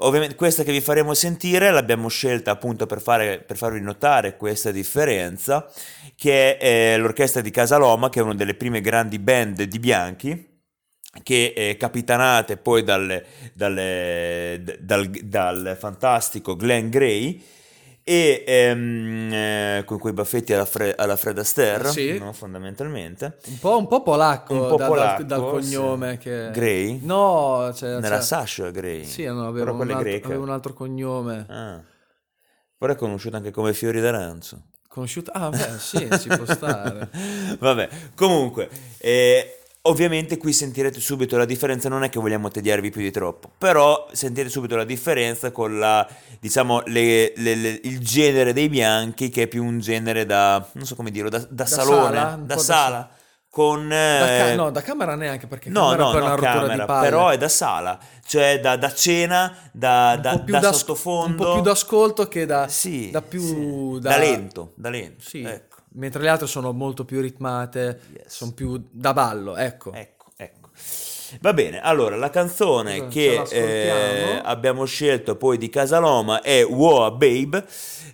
Ovviamente 0.02 0.36
questa 0.36 0.64
che 0.64 0.72
vi 0.72 0.80
faremo 0.80 1.14
sentire 1.14 1.72
l'abbiamo 1.72 2.08
scelta 2.08 2.52
appunto 2.52 2.86
per, 2.86 3.02
fare, 3.02 3.40
per 3.40 3.58
farvi 3.58 3.82
notare 3.82 4.38
questa 4.38 4.72
differenza, 4.72 5.70
che 6.16 6.58
è 6.58 6.94
eh, 6.94 6.98
l'orchestra 6.98 7.42
di 7.42 7.52
Casaloma, 7.52 8.10
che 8.10 8.22
è 8.22 8.24
una 8.24 8.34
delle 8.34 8.56
prime 8.56 8.80
grandi 8.80 9.20
band 9.20 9.62
di 9.64 9.80
bianchi, 9.80 10.49
che 11.24 11.54
è 11.54 11.76
capitanate 11.78 12.58
poi 12.58 12.84
dalle- 12.84 13.26
dalle- 13.54 14.60
d- 14.64 14.78
dal, 14.80 15.08
dal 15.10 15.76
fantastico 15.80 16.56
Glenn 16.56 16.90
Gray 16.90 17.44
e 18.04 18.44
ehm, 18.48 19.30
eh, 19.34 19.84
con 19.86 20.00
quei 20.00 20.14
baffetti 20.14 20.54
alla, 20.54 20.66
Fre- 20.66 20.96
alla 20.96 21.16
Fred 21.16 21.38
Astaire, 21.38 21.90
Sì. 21.90 22.18
no, 22.18 22.32
fondamentalmente. 22.34 23.38
Un 23.48 23.60
po', 23.60 23.78
un 23.78 23.88
po' 23.88 24.02
polacco, 24.02 24.54
Un 24.54 24.60
po' 24.68 24.68
da- 24.70 24.76
dal- 24.78 24.88
polacco, 24.88 25.24
dal, 25.24 25.40
cognome 25.42 26.12
sì. 26.14 26.18
che... 26.18 26.50
Gray? 26.52 27.00
No, 27.04 27.72
cioè, 27.76 27.90
era 27.90 28.02
cioè- 28.08 28.22
Sasha 28.22 28.70
Gray? 28.72 29.04
Sì, 29.06 29.26
no, 29.26 29.48
aveva, 29.48 29.66
Però 29.66 29.76
un 29.84 29.92
altro, 29.92 30.26
aveva 30.26 30.42
un 30.44 30.50
altro 30.50 30.74
cognome. 30.74 31.46
Ah. 31.50 31.82
Ora 32.80 32.94
è 32.94 32.96
conosciuta 32.96 33.38
anche 33.38 33.52
come 33.52 33.74
Fiori 33.74 34.00
d'Arancio. 34.00 34.62
Conosciuto... 34.88 35.30
Ah, 35.32 35.50
beh, 35.50 35.78
sì, 35.78 36.08
ci 36.20 36.30
può 36.30 36.46
stare. 36.46 37.10
Vabbè, 37.60 37.90
comunque, 38.16 38.70
eh, 38.98 39.59
ovviamente 39.84 40.38
qui 40.38 40.54
sentirete 40.54 41.00
subito 41.00 41.38
la 41.38 41.46
differenza, 41.46 41.90
non 41.90 42.04
è 42.04 42.10
che 42.10 42.20
vogliamo 42.20 42.50
tediarvi 42.50 42.90
più 42.90 43.02
di 43.02 43.12
troppo, 43.12 43.50
però 43.58 44.08
sentirete 44.12 44.52
subito 44.52 44.76
la 44.76 44.84
differenza 44.84 45.52
con 45.52 45.80
la, 45.80 46.08
diciamo, 46.40 46.82
le- 46.86 47.34
le- 47.36 47.56
le- 47.56 47.80
il 47.84 48.00
genere 48.00 48.54
dei 48.54 48.70
bianchi 48.70 49.30
che 49.30 49.44
è 49.44 49.48
più 49.48 49.64
un 49.64 49.80
genere 49.80 50.26
da, 50.26 50.68
non 50.74 50.86
so 50.86 50.96
come 50.96 51.12
dirlo, 51.12 51.30
da, 51.30 51.46
da 51.50 51.66
salone, 51.66 52.18
sala, 52.18 52.36
da 52.44 52.56
po' 52.56 52.64
da 52.64 52.74
sala, 52.74 53.10
con... 53.50 53.88
Da 53.90 53.96
ca- 53.96 54.50
eh, 54.52 54.56
no, 54.56 54.70
da 54.70 54.82
camera 54.82 55.16
neanche, 55.16 55.48
perché 55.48 55.70
No, 55.70 55.94
no, 55.94 55.94
è 55.94 55.98
no, 55.98 56.10
una 56.22 56.36
rottura 56.36 56.68
camera, 56.68 56.86
però 56.86 57.30
è 57.30 57.38
da 57.38 57.50
sala, 57.50 58.00
cioè 58.26 58.60
da, 58.60 58.76
da 58.76 58.94
cena, 58.94 59.56
da, 59.72 60.18
da, 60.22 60.36
da 60.36 60.60
da- 60.60 60.74
sottofondo. 60.74 61.32
Un 61.32 61.36
po' 61.48 61.54
più 61.54 61.62
d'ascolto 61.62 62.28
che 62.28 62.46
da, 62.46 62.68
Sì, 62.68 63.10
da 63.12 63.22
più... 63.22 63.42
sì. 63.96 64.00
Da, 64.00 64.10
Da 64.10 64.18
lento, 64.18 64.74
da 64.76 64.90
lento, 64.90 65.24
Sì, 65.24 65.42
ecco. 65.42 65.69
Mentre 66.00 66.24
le 66.24 66.30
altre 66.30 66.48
sono 66.48 66.72
molto 66.72 67.06
più 67.06 67.22
ritmate, 67.22 68.00
Yes. 68.14 68.34
sono 68.34 68.54
più 68.54 68.82
da 68.90 69.14
ballo, 69.14 69.56
ecco. 69.56 69.94
Ecco, 69.94 70.32
ecco. 70.36 70.70
Va 71.42 71.54
bene, 71.54 71.80
allora 71.80 72.16
la 72.16 72.32
canzone 72.32 73.08
che 73.08 73.44
eh, 73.52 74.42
abbiamo 74.44 74.86
scelto 74.86 75.36
poi 75.36 75.60
di 75.60 75.70
Casaloma 75.70 76.42
è 76.42 76.66
Woa 76.66 77.12
Babe, 77.12 77.64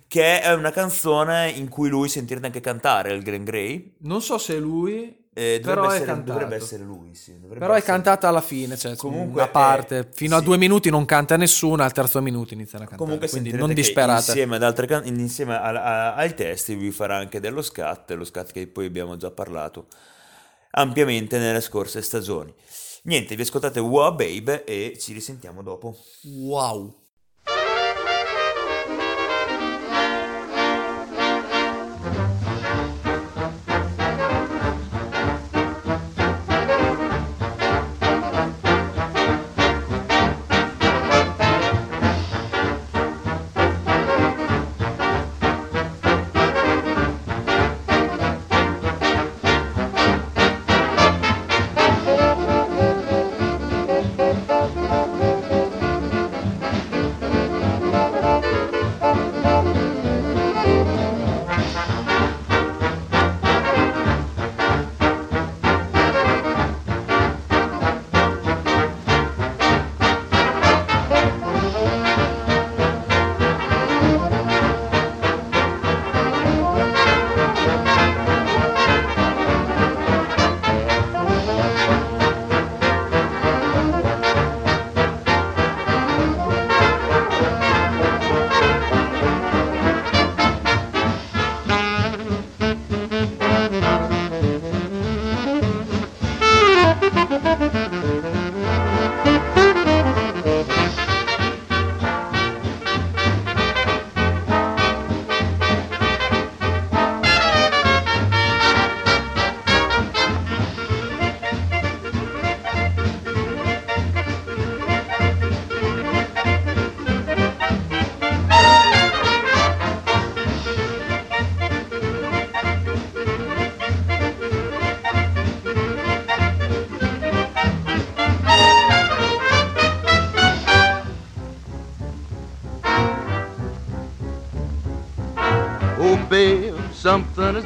che 0.06 0.40
è 0.42 0.52
una 0.52 0.70
canzone 0.70 1.48
in 1.48 1.68
cui 1.68 1.88
lui 1.88 2.08
sentirete 2.10 2.46
anche 2.46 2.60
cantare 2.60 3.14
il 3.14 3.22
Glenn 3.22 3.44
Gray. 3.44 3.94
Non 4.00 4.20
so 4.20 4.36
se 4.36 4.56
è 4.56 4.58
lui, 4.58 5.24
Eh, 5.38 5.60
dovrebbe, 5.60 5.86
è 5.88 6.00
essere, 6.00 6.22
dovrebbe 6.24 6.56
essere 6.56 6.82
lui, 6.82 7.14
sì. 7.14 7.34
dovrebbe 7.38 7.58
Però 7.60 7.74
è 7.74 7.76
essere- 7.76 7.92
cantata 7.92 8.28
alla 8.28 8.40
fine, 8.40 8.78
cioè 8.78 8.96
Comunque 8.96 9.42
una 9.42 9.50
parte, 9.50 9.98
è- 9.98 10.08
fino 10.10 10.34
a 10.34 10.38
sì. 10.38 10.44
due 10.46 10.56
minuti 10.56 10.88
non 10.88 11.04
canta 11.04 11.36
nessuno, 11.36 11.82
al 11.82 11.92
terzo 11.92 12.22
minuto 12.22 12.54
iniziano 12.54 12.84
a 12.84 12.86
cantare, 12.86 13.04
Comunque 13.10 13.28
quindi 13.28 13.52
non 13.52 13.74
disperate. 13.74 14.30
Insieme, 14.30 14.56
ad 14.56 14.62
altre 14.62 14.86
can- 14.86 15.06
insieme 15.06 15.54
a- 15.54 15.60
a- 15.82 16.14
ai 16.14 16.32
testi 16.32 16.74
vi 16.74 16.90
farà 16.90 17.16
anche 17.18 17.38
dello 17.38 17.60
scat, 17.60 18.12
lo 18.12 18.24
scat 18.24 18.50
che 18.50 18.66
poi 18.66 18.86
abbiamo 18.86 19.18
già 19.18 19.30
parlato 19.30 19.88
ampiamente 20.70 21.38
nelle 21.38 21.60
scorse 21.60 22.00
stagioni. 22.00 22.52
Niente, 23.02 23.36
vi 23.36 23.42
ascoltate 23.42 23.78
Woa 23.78 24.12
Babe 24.12 24.64
e 24.64 24.96
ci 24.98 25.12
risentiamo 25.12 25.62
dopo. 25.62 25.96
Wow. 26.24 26.94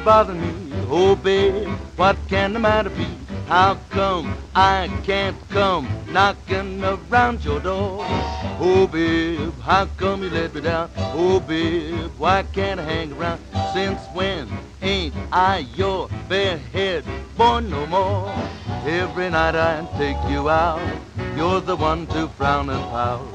Is 0.01 0.27
me. 0.35 0.73
Oh, 0.89 1.15
babe, 1.15 1.67
what 1.95 2.17
can 2.27 2.53
the 2.53 2.59
matter 2.59 2.89
be? 2.89 3.07
How 3.47 3.75
come 3.91 4.33
I 4.55 4.89
can't 5.03 5.37
come 5.49 5.87
knocking 6.09 6.83
around 6.83 7.45
your 7.45 7.59
door? 7.59 7.99
Oh, 8.59 8.87
babe, 8.91 9.53
how 9.61 9.85
come 9.97 10.23
you 10.23 10.29
let 10.31 10.55
me 10.55 10.61
down? 10.61 10.89
Oh, 10.97 11.39
babe, 11.39 12.11
why 12.17 12.43
can't 12.51 12.79
I 12.79 12.83
hang 12.83 13.13
around? 13.13 13.41
Since 13.73 14.01
when 14.13 14.49
ain't 14.81 15.13
I 15.31 15.67
your 15.75 16.09
barehead 16.27 17.05
boy 17.37 17.59
no 17.59 17.85
more? 17.85 18.33
Every 18.85 19.29
night 19.29 19.55
I 19.55 19.85
take 19.97 20.17
you 20.31 20.49
out, 20.49 20.81
you're 21.35 21.61
the 21.61 21.75
one 21.75 22.07
to 22.07 22.27
frown 22.29 22.69
and 22.69 22.83
pout. 22.89 23.27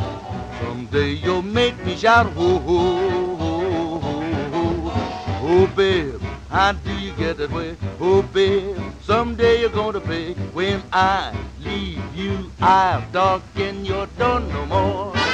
Someday 0.61 1.13
you'll 1.13 1.43
make 1.43 1.79
me 1.85 1.97
shout, 1.97 2.27
oh, 2.37 2.63
oh, 2.67 3.39
oh, 3.41 4.01
oh, 4.03 4.91
oh, 4.93 5.49
oh, 5.49 5.67
babe. 5.77 6.26
How 6.49 6.73
do 6.73 6.93
you 6.99 7.13
get 7.13 7.39
that 7.39 7.51
way? 7.51 7.77
Oh, 8.01 8.23
babe, 8.23 8.77
someday 9.03 9.61
you're 9.61 9.71
gonna 9.71 10.01
pay. 10.01 10.35
When 10.55 10.83
I 10.93 11.37
leave 11.61 12.03
you, 12.15 12.53
I'll 12.61 13.03
darken 13.11 13.85
your 13.85 14.07
door 14.19 14.41
no 14.41 14.67
more. 14.67 15.26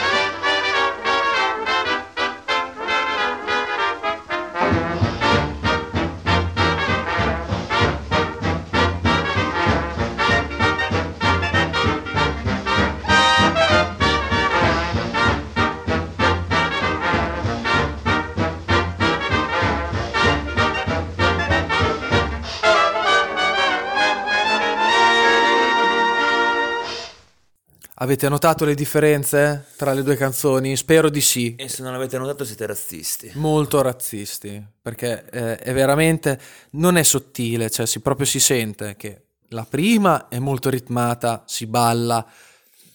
Avete 28.02 28.28
notato 28.28 28.64
le 28.64 28.74
differenze 28.74 29.66
tra 29.76 29.92
le 29.92 30.02
due 30.02 30.16
canzoni? 30.16 30.74
Spero 30.76 31.08
di 31.08 31.20
sì. 31.20 31.54
E 31.54 31.68
se 31.68 31.84
non 31.84 31.94
avete 31.94 32.18
notato 32.18 32.44
siete 32.44 32.66
razzisti. 32.66 33.30
Molto 33.34 33.80
razzisti, 33.80 34.60
perché 34.82 35.24
eh, 35.30 35.56
è 35.58 35.72
veramente 35.72 36.36
non 36.70 36.96
è 36.96 37.04
sottile, 37.04 37.70
cioè 37.70 37.86
si 37.86 38.00
proprio 38.00 38.26
si 38.26 38.40
sente 38.40 38.96
che 38.96 39.26
la 39.50 39.64
prima 39.64 40.26
è 40.26 40.40
molto 40.40 40.68
ritmata, 40.68 41.44
si 41.46 41.66
balla, 41.68 42.26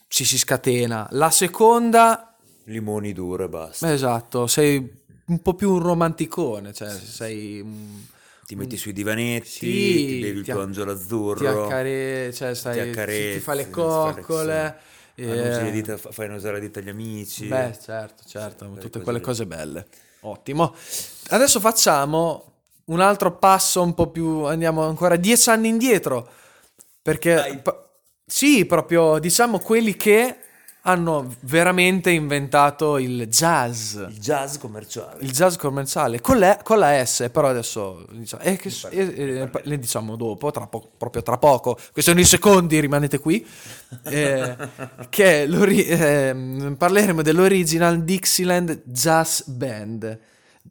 ci 0.09 0.25
si 0.25 0.37
scatena. 0.37 1.07
La 1.11 1.31
seconda 1.31 2.35
Limoni 2.65 3.13
duro 3.13 3.45
e 3.45 3.47
basta. 3.47 3.89
esatto, 3.93 4.45
sei 4.45 4.93
un 5.27 5.41
po' 5.41 5.53
più 5.53 5.71
un 5.71 5.79
romanticone, 5.83 6.73
cioè 6.73 6.89
sei 6.89 7.61
un- 7.61 8.03
Ti 8.45 8.55
metti 8.55 8.75
sui 8.75 8.91
divanetti, 8.91 9.47
Sì, 9.47 10.05
ti 10.05 10.19
bevi 10.19 10.39
il 10.39 10.43
ti 10.45 10.51
tuo 10.51 10.61
angelo 10.61 10.93
ti 10.93 11.01
azzurro. 11.01 11.65
accare- 11.65 12.33
cioè 12.33 12.53
stai, 12.53 12.73
ti 12.77 12.83
ti, 12.83 12.89
accarezzi, 12.89 13.37
ti 13.37 13.39
fa 13.39 13.53
le 13.53 13.63
ti 13.63 13.69
fa 13.71 14.05
le- 14.13 14.13
coccole. 14.21 14.75
sì. 14.79 14.95
Le 15.19 15.67
eh, 15.67 15.71
dita- 15.71 15.97
fa- 15.97 16.12
fai 16.12 16.30
usare 16.30 16.56
le 16.56 16.60
dita 16.62 16.80
agli 16.80 16.89
amici. 16.89 17.47
Beh, 17.47 17.75
certo, 17.84 18.23
certo, 18.27 18.65
Quelle 18.65 18.80
tutte 18.82 18.89
cose 18.99 19.03
quelle 19.03 19.17
lì. 19.17 19.23
cose 19.23 19.45
belle. 19.47 19.88
Ottimo. 20.21 20.75
Adesso 21.30 21.60
facciamo 21.60 22.51
un 22.86 22.99
altro 23.01 23.36
passo 23.38 23.82
un 23.82 23.93
po' 23.95 24.08
più, 24.12 24.43
andiamo 24.43 24.84
ancora 24.84 25.15
dieci 25.15 25.49
anni 25.49 25.69
indietro, 25.69 26.30
perché 27.01 27.60
pa- 27.63 27.84
sì, 28.25 28.65
proprio 28.65 29.17
diciamo 29.17 29.60
quelli 29.60 29.95
che 29.95 30.38
hanno 30.88 31.36
veramente 31.41 32.12
inventato 32.12 32.97
il 32.97 33.28
jazz. 33.28 33.95
Il 33.95 34.17
jazz 34.19 34.56
commerciale. 34.58 35.17
Il 35.19 35.32
jazz 35.32 35.58
commerciale 35.58 36.21
con 36.21 36.39
la, 36.39 36.58
con 36.63 36.80
la 36.80 37.06
S, 37.06 37.30
però 37.30 37.50
adesso 37.50 38.06
diciamo, 38.12 38.41
eh, 38.43 38.56
che- 38.56 38.71
eh, 38.91 39.00
eh, 39.41 39.50
le 39.63 39.80
diciamo 39.80 40.15
dopo, 40.15 40.50
tra 40.50 40.65
po- 40.65 40.89
proprio 40.97 41.21
tra 41.23 41.38
poco, 41.38 41.78
questione 41.91 42.21
di 42.21 42.26
secondi, 42.26 42.80
rimanete 42.80 43.19
qui, 43.19 43.45
eh, 44.06 44.56
che 45.10 45.41
ehm, 45.41 46.76
parleremo 46.78 47.21
dell'original 47.21 48.02
Dixieland 48.04 48.84
Jazz 48.86 49.41
Band. 49.45 50.19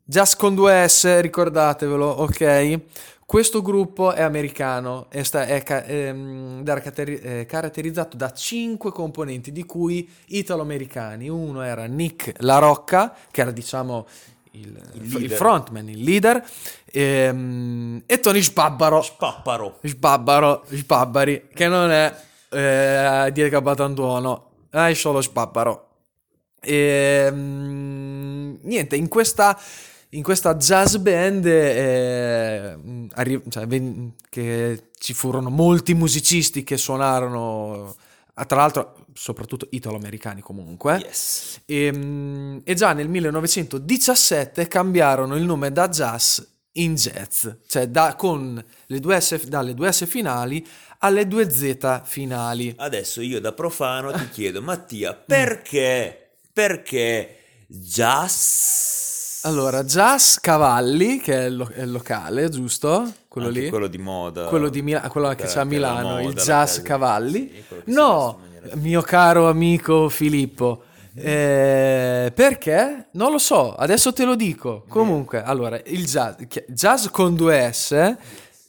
Jazz 0.02 0.34
con 0.34 0.54
due 0.54 0.86
S, 0.88 1.20
ricordatevelo, 1.20 2.06
ok? 2.06 2.80
Questo 3.26 3.60
gruppo 3.60 4.12
è 4.12 4.22
americano 4.22 5.06
e 5.10 5.24
sta- 5.24 5.46
è, 5.46 5.60
ca- 5.64 5.84
ehm, 5.84 6.58
ed 6.60 6.68
era 6.68 6.80
cateri- 6.80 7.18
eh, 7.18 7.44
caratterizzato 7.44 8.16
da 8.16 8.32
cinque 8.32 8.92
componenti, 8.92 9.50
di 9.50 9.64
cui 9.64 10.08
italo-americani. 10.26 11.28
Uno 11.28 11.60
era 11.62 11.86
Nick 11.86 12.34
La 12.38 12.58
Rocca, 12.58 13.12
che 13.32 13.40
era 13.40 13.50
diciamo 13.50 14.06
il, 14.52 14.80
il 14.94 15.12
leader. 15.12 15.36
frontman, 15.36 15.88
il 15.88 16.02
leader, 16.04 16.40
ehm, 16.84 18.04
e 18.06 18.20
Tony 18.20 18.40
Sbabbaro. 18.40 19.04
Papparo. 19.18 19.78
Sbabbaro, 19.82 20.62
Sbabbari, 20.70 21.48
che 21.52 21.66
non 21.66 21.90
è 21.90 22.14
eh, 22.50 23.30
Diego 23.32 23.60
Batantuono, 23.60 24.50
è 24.70 24.92
solo 24.94 25.20
Sbabbaro. 25.20 25.88
E, 26.60 27.28
mm, 27.30 28.54
niente, 28.62 28.94
in 28.94 29.08
questa, 29.08 29.58
in 30.10 30.22
questa 30.22 30.54
jazz 30.54 30.96
band 30.96 31.44
eh, 31.46 32.76
mm, 32.76 33.06
arri- 33.14 33.42
cioè, 33.48 33.66
ven- 33.66 34.14
che 34.28 34.90
ci 34.98 35.12
furono 35.14 35.50
molti 35.50 35.94
musicisti 35.94 36.64
che 36.64 36.76
suonarono, 36.76 37.94
ah, 38.34 38.44
tra 38.44 38.56
l'altro 38.58 39.06
soprattutto 39.12 39.66
italo-americani 39.70 40.40
comunque. 40.40 40.96
Yes. 41.04 41.60
E, 41.66 41.92
mm, 41.94 42.58
e 42.64 42.74
già 42.74 42.92
nel 42.92 43.08
1917 43.08 44.68
cambiarono 44.68 45.36
il 45.36 45.44
nome 45.44 45.72
da 45.72 45.88
jazz 45.88 46.40
in 46.72 46.94
jazz, 46.94 47.46
cioè 47.66 47.88
da- 47.88 48.14
con 48.16 48.62
le 48.86 49.00
due 49.00 49.20
S, 49.20 49.44
dalle 49.46 49.74
due 49.74 49.90
S 49.92 50.06
finali 50.06 50.64
alle 50.98 51.26
due 51.26 51.50
Z 51.50 52.02
finali. 52.04 52.74
Adesso 52.76 53.20
io 53.20 53.40
da 53.40 53.52
profano 53.52 54.12
ti 54.12 54.28
chiedo, 54.30 54.62
Mattia, 54.62 55.14
perché, 55.14 56.32
perché 56.52 57.36
jazz? 57.66 59.05
Allora, 59.46 59.84
Jazz 59.84 60.38
Cavalli, 60.40 61.18
che 61.20 61.34
è 61.34 61.44
il, 61.44 61.56
lo- 61.56 61.70
è 61.72 61.82
il 61.82 61.92
locale, 61.92 62.48
giusto? 62.48 63.12
Quello 63.28 63.46
Anche 63.48 63.60
lì? 63.60 63.68
quello 63.68 63.86
di 63.86 63.98
moda. 63.98 64.44
Quello, 64.46 64.68
di 64.68 64.82
Mila- 64.82 65.08
quello 65.08 65.28
che 65.36 65.44
c'è 65.44 65.60
a 65.60 65.64
Milano, 65.64 66.18
il 66.18 66.24
moda, 66.26 66.34
la 66.38 66.42
Jazz 66.42 66.78
Cavalli. 66.80 67.52
sì, 67.68 67.92
no, 67.92 68.38
mio 68.74 69.02
caro 69.02 69.48
amico 69.48 70.08
Filippo. 70.08 70.82
eh, 71.14 72.32
perché? 72.34 73.06
Non 73.12 73.30
lo 73.30 73.38
so, 73.38 73.74
adesso 73.74 74.12
te 74.12 74.24
lo 74.24 74.34
dico. 74.34 74.84
Comunque, 74.88 75.42
allora, 75.42 75.80
il 75.86 76.04
jazz, 76.06 76.34
jazz 76.68 77.06
con 77.06 77.36
due 77.36 77.70
S, 77.72 78.16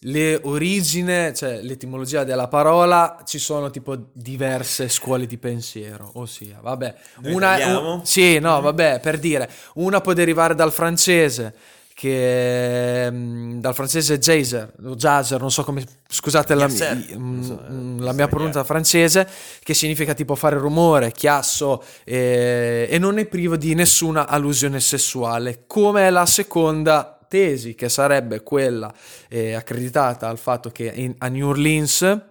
le 0.07 0.39
origini, 0.43 1.33
cioè 1.35 1.61
l'etimologia 1.61 2.23
della 2.23 2.47
parola, 2.47 3.17
ci 3.25 3.39
sono 3.39 3.69
tipo 3.69 3.95
diverse 4.13 4.87
scuole 4.89 5.25
di 5.25 5.37
pensiero, 5.37 6.11
ossia, 6.13 6.59
vabbè, 6.61 6.95
Noi 7.21 7.33
una, 7.33 7.79
un- 7.79 8.05
sì, 8.05 8.39
no, 8.39 8.61
vabbè, 8.61 8.99
per 9.01 9.19
dire, 9.19 9.49
una 9.75 9.99
può 10.01 10.13
derivare 10.13 10.55
dal 10.55 10.71
francese, 10.71 11.53
che 11.93 13.09
mm, 13.11 13.59
dal 13.59 13.73
francese 13.73 14.19
jazzer, 14.19 14.71
o 14.85 14.95
jazzer, 14.95 15.39
non 15.41 15.51
so 15.51 15.63
come, 15.63 15.83
scusate 16.07 16.53
la, 16.53 16.67
i- 16.67 17.15
non 17.17 17.43
so, 17.43 17.59
mm, 17.69 17.99
eh, 17.99 18.03
la 18.03 18.13
mia 18.13 18.27
pronuncia 18.27 18.63
francese, 18.63 19.27
che 19.63 19.73
significa 19.73 20.13
tipo 20.13 20.35
fare 20.35 20.57
rumore, 20.57 21.11
chiasso, 21.11 21.83
eh, 22.05 22.87
e 22.89 22.97
non 22.99 23.17
è 23.17 23.25
privo 23.25 23.57
di 23.57 23.73
nessuna 23.73 24.27
allusione 24.27 24.79
sessuale, 24.79 25.63
come 25.67 26.09
la 26.11 26.25
seconda 26.27 27.16
tesi, 27.27 27.75
che 27.75 27.89
sarebbe 27.89 28.41
quella 28.43 28.93
eh, 29.29 29.53
accreditata 29.53 30.27
al 30.27 30.37
fatto 30.37 30.69
che 30.71 30.91
in- 30.95 31.15
a 31.17 31.27
New 31.27 31.47
Orleans 31.49 32.21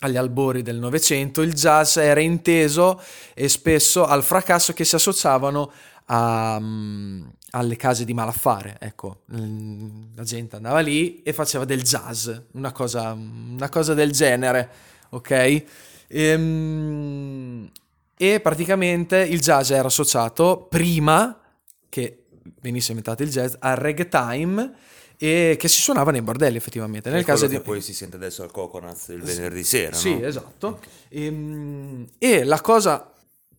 agli 0.00 0.16
albori 0.16 0.62
del 0.62 0.76
Novecento, 0.78 1.42
il 1.42 1.52
jazz 1.54 1.96
era 1.96 2.20
inteso 2.20 3.00
e 3.34 3.48
spesso 3.48 4.06
al 4.06 4.22
fracasso 4.22 4.72
che 4.72 4.84
si 4.84 4.94
associavano 4.94 5.72
a, 6.06 6.58
mm, 6.60 7.26
alle 7.50 7.76
case 7.76 8.04
di 8.04 8.14
malaffare. 8.14 8.76
Ecco, 8.80 9.22
Mm, 9.34 10.14
la 10.14 10.22
gente 10.22 10.56
andava 10.56 10.78
lì 10.80 11.22
e 11.22 11.32
faceva 11.32 11.64
del 11.64 11.82
jazz, 11.82 12.30
una 12.52 12.70
cosa, 12.72 13.12
una 13.12 13.68
cosa 13.68 13.94
del 13.94 14.12
genere, 14.12 14.70
ok? 15.10 15.64
Ehm, 16.08 17.70
E, 18.20 18.40
praticamente 18.40 19.18
il 19.18 19.40
jazz 19.40 19.70
era 19.70 19.86
associato 19.86 20.66
prima 20.68 21.38
che 21.88 22.17
venisse 22.60 22.90
inventato 22.90 23.22
il 23.22 23.30
jazz 23.30 23.54
al 23.58 23.76
ragtime 23.76 24.72
e 25.16 25.56
che 25.58 25.68
si 25.68 25.80
suonava 25.80 26.10
nei 26.12 26.22
bordelli 26.22 26.56
effettivamente. 26.56 27.10
Nel 27.10 27.24
caso 27.24 27.46
di... 27.46 27.58
poi 27.60 27.80
si 27.80 27.92
sente 27.92 28.16
adesso 28.16 28.42
al 28.42 28.50
Coconuts 28.52 29.08
il 29.08 29.20
venerdì 29.22 29.64
sera, 29.64 29.96
Sì, 29.96 30.18
no? 30.18 30.24
esatto. 30.26 30.78
Ehm, 31.08 32.06
E, 32.18 32.44
la 32.44 32.60
cosa, 32.60 33.10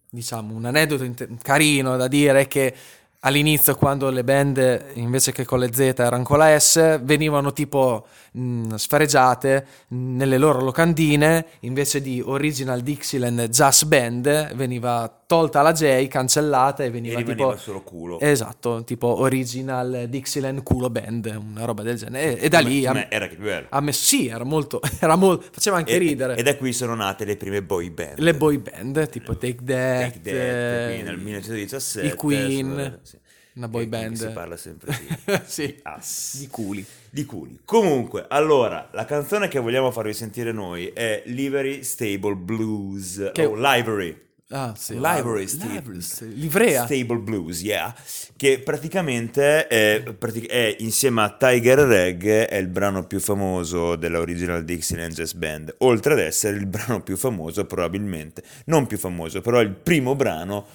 diciamo, 0.09 0.53
un 0.55 0.65
aneddoto 0.65 1.03
inte- 1.03 1.27
carino 1.41 1.97
da 1.97 2.07
dire 2.07 2.41
è 2.41 2.47
che 2.47 2.73
all'inizio, 3.21 3.75
quando 3.75 4.09
le 4.09 4.23
band 4.23 4.91
invece 4.93 5.33
che 5.33 5.43
con 5.43 5.59
le 5.59 5.73
Z 5.73 5.79
erano 5.97 6.23
con 6.23 6.37
la 6.37 6.57
S, 6.57 7.01
venivano 7.03 7.51
tipo 7.51 8.07
mh, 8.31 8.75
sfregiate 8.75 9.67
nelle 9.89 10.37
loro 10.37 10.61
locandine, 10.61 11.45
invece 11.61 12.01
di 12.01 12.21
Original 12.25 12.79
Dixieland 12.79 13.49
Jazz 13.49 13.83
Band, 13.83 14.53
veniva 14.55 15.13
tolta 15.29 15.61
la 15.61 15.73
J, 15.73 16.07
cancellata 16.07 16.81
e 16.81 16.87
E 16.87 16.89
veniva 16.89 17.19
rimaneva 17.19 17.49
tipo... 17.51 17.61
solo 17.61 17.83
culo. 17.83 18.19
Esatto, 18.19 18.83
tipo 18.83 19.19
original 19.19 20.07
Dixieland 20.09 20.63
culo 20.63 20.89
band, 20.89 21.31
una 21.51 21.65
roba 21.65 21.83
del 21.83 21.97
genere. 21.97 22.39
E, 22.39 22.45
e 22.45 22.49
da 22.49 22.57
lì 22.61 22.83
Come- 22.83 23.11
era 23.11 23.27
che 23.27 23.35
più 23.35 23.43
bello. 23.43 23.67
ha 23.69 23.79
messo, 23.79 24.03
sì, 24.05 24.25
era 24.25 24.43
molto, 24.43 24.81
era 24.99 25.15
molto, 25.15 25.45
faceva 25.51 25.77
anche 25.77 25.93
E- 25.93 25.97
ridere. 25.99 26.35
E 26.35 26.41
da 26.41 26.57
qui 26.57 26.73
sono 26.73 26.95
nate 26.95 27.25
le 27.25 27.37
prime 27.37 27.61
boy 27.61 27.91
band. 27.91 28.17
Le 28.17 28.33
boy 28.33 28.57
band, 28.57 29.07
tipo 29.09 29.37
Take 29.37 29.63
That, 29.63 30.01
Take 30.13 30.21
That, 30.21 30.33
eh, 30.33 30.83
quindi 30.87 31.03
nel 31.03 31.17
1917. 31.19 32.07
i 32.07 32.15
Queen, 32.17 32.99
sì. 33.03 33.17
una 33.53 33.67
boy 33.67 33.83
E 33.83 33.87
band. 33.87 34.15
Si 34.15 34.27
parla 34.29 34.57
sempre 34.57 34.97
di, 34.99 35.39
Sì, 35.45 35.65
di 35.67 35.79
ass. 35.83 36.39
di 36.39 36.47
culi. 36.47 36.83
Di 37.11 37.25
culi. 37.25 37.59
Comunque, 37.65 38.25
allora, 38.27 38.89
la 38.93 39.05
canzone 39.05 39.47
che 39.47 39.59
vogliamo 39.59 39.91
farvi 39.91 40.13
sentire 40.13 40.51
noi 40.51 40.87
è 40.87 41.21
Livery 41.27 41.83
Stable 41.83 42.33
Blues. 42.33 43.29
Che- 43.31 43.45
o 43.45 43.53
Livery. 43.55 44.27
Ah, 44.51 44.73
sì. 44.75 44.93
Library, 44.93 45.45
Library, 45.45 45.47
Stable, 45.47 46.01
sì. 46.01 46.33
Livrea. 46.35 46.85
Stable 46.85 47.17
Blues, 47.19 47.61
yeah. 47.61 47.95
Che 48.35 48.59
praticamente 48.59 49.67
è, 49.67 50.03
è 50.03 50.75
insieme 50.79 51.21
a 51.21 51.35
Tiger 51.37 51.77
Rag 51.79 52.25
è 52.25 52.55
il 52.55 52.67
brano 52.67 53.05
più 53.05 53.19
famoso 53.19 53.95
della 53.95 54.19
Original 54.19 54.63
Dixieland 54.63 55.13
Jazz 55.13 55.33
Band. 55.33 55.75
Oltre 55.79 56.13
ad 56.13 56.19
essere 56.19 56.57
il 56.57 56.65
brano 56.65 57.01
più 57.03 57.15
famoso, 57.15 57.65
probabilmente, 57.65 58.41
non 58.65 58.87
più 58.87 58.97
famoso, 58.97 59.41
però 59.41 59.61
il 59.61 59.71
primo 59.71 60.15
brano 60.15 60.65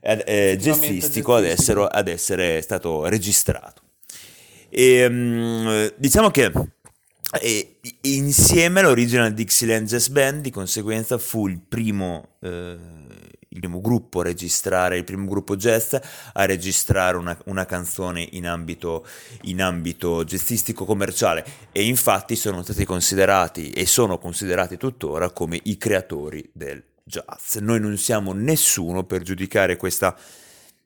eh, 0.00 0.56
jazzistico 0.56 1.34
ad 1.34 1.44
essere, 1.44 1.88
ad 1.90 2.06
essere 2.06 2.60
stato 2.62 3.08
registrato. 3.08 3.82
E, 4.68 5.08
mm, 5.08 5.86
diciamo 5.96 6.30
che 6.30 6.52
e 7.40 7.78
insieme 8.02 8.80
all'Original 8.80 9.32
Dixieland 9.32 9.88
Jazz 9.88 10.08
Band, 10.08 10.42
di 10.42 10.50
conseguenza, 10.50 11.18
fu 11.18 11.48
il 11.48 11.58
primo, 11.58 12.36
eh, 12.40 12.76
il 13.54 13.60
primo 13.60 13.80
gruppo 13.80 14.20
a 14.20 14.24
registrare, 14.24 14.96
il 14.96 15.04
primo 15.04 15.26
gruppo 15.26 15.56
jazz 15.56 15.94
a 16.32 16.44
registrare 16.44 17.16
una, 17.16 17.36
una 17.46 17.64
canzone 17.64 18.26
in 18.32 18.46
ambito, 18.46 19.06
in 19.42 19.62
ambito 19.62 20.24
jazzistico 20.24 20.84
commerciale. 20.84 21.44
E 21.72 21.84
infatti 21.84 22.36
sono 22.36 22.62
stati 22.62 22.84
considerati 22.84 23.70
e 23.70 23.86
sono 23.86 24.18
considerati 24.18 24.76
tuttora 24.76 25.30
come 25.30 25.58
i 25.64 25.76
creatori 25.76 26.48
del 26.52 26.82
jazz. 27.04 27.56
Noi 27.56 27.80
non 27.80 27.96
siamo 27.96 28.32
nessuno 28.32 29.04
per 29.04 29.22
giudicare 29.22 29.76
questa, 29.76 30.16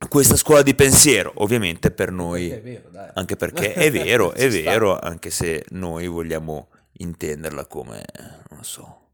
questa 0.08 0.36
scuola 0.36 0.62
di 0.62 0.74
pensiero, 0.74 1.32
ovviamente 1.36 1.90
per 1.90 2.12
noi 2.12 2.50
È 2.50 2.60
vero, 2.60 2.90
anche 3.14 3.36
perché 3.36 3.72
è 3.74 3.90
vero, 3.90 4.32
è 4.32 4.48
vero, 4.50 4.98
anche 4.98 5.30
se 5.30 5.64
noi 5.70 6.06
vogliamo 6.06 6.68
intenderla 7.00 7.66
come, 7.66 8.04
non 8.50 8.64
so, 8.64 9.07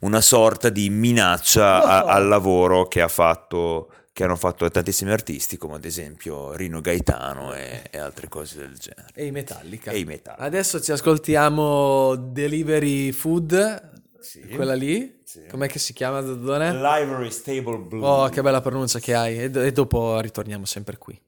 una 0.00 0.20
sorta 0.20 0.68
di 0.68 0.88
minaccia 0.90 1.82
a- 1.82 2.04
al 2.04 2.26
lavoro 2.28 2.86
che 2.88 3.00
ha 3.00 3.08
fatto 3.08 3.92
che 4.12 4.24
hanno 4.24 4.36
fatto 4.36 4.68
tantissimi 4.68 5.12
artisti 5.12 5.56
come 5.56 5.76
ad 5.76 5.84
esempio 5.84 6.52
Rino 6.54 6.80
Gaetano 6.80 7.54
e, 7.54 7.84
e 7.90 7.96
altre 7.98 8.28
cose 8.28 8.58
del 8.58 8.76
genere. 8.76 9.06
E 9.14 9.24
i 9.26 9.30
Metallica. 9.30 9.92
E 9.92 9.98
i 10.00 10.04
Metallica. 10.04 10.42
Adesso 10.44 10.80
ci 10.80 10.90
ascoltiamo 10.92 12.16
Delivery 12.16 13.12
Food, 13.12 13.90
Sì. 14.18 14.40
quella 14.48 14.74
lì. 14.74 15.20
Sì. 15.24 15.46
Com'è 15.48 15.68
che 15.68 15.78
si 15.78 15.92
chiama? 15.92 16.20
Library 16.20 17.30
Stable 17.30 17.78
Blues. 17.78 18.04
Oh, 18.04 18.28
che 18.28 18.42
bella 18.42 18.60
pronuncia 18.60 18.98
che 18.98 19.14
hai. 19.14 19.38
E, 19.38 19.50
e 19.54 19.72
dopo 19.72 20.18
ritorniamo 20.20 20.64
sempre 20.66 20.98
qui. 20.98 21.18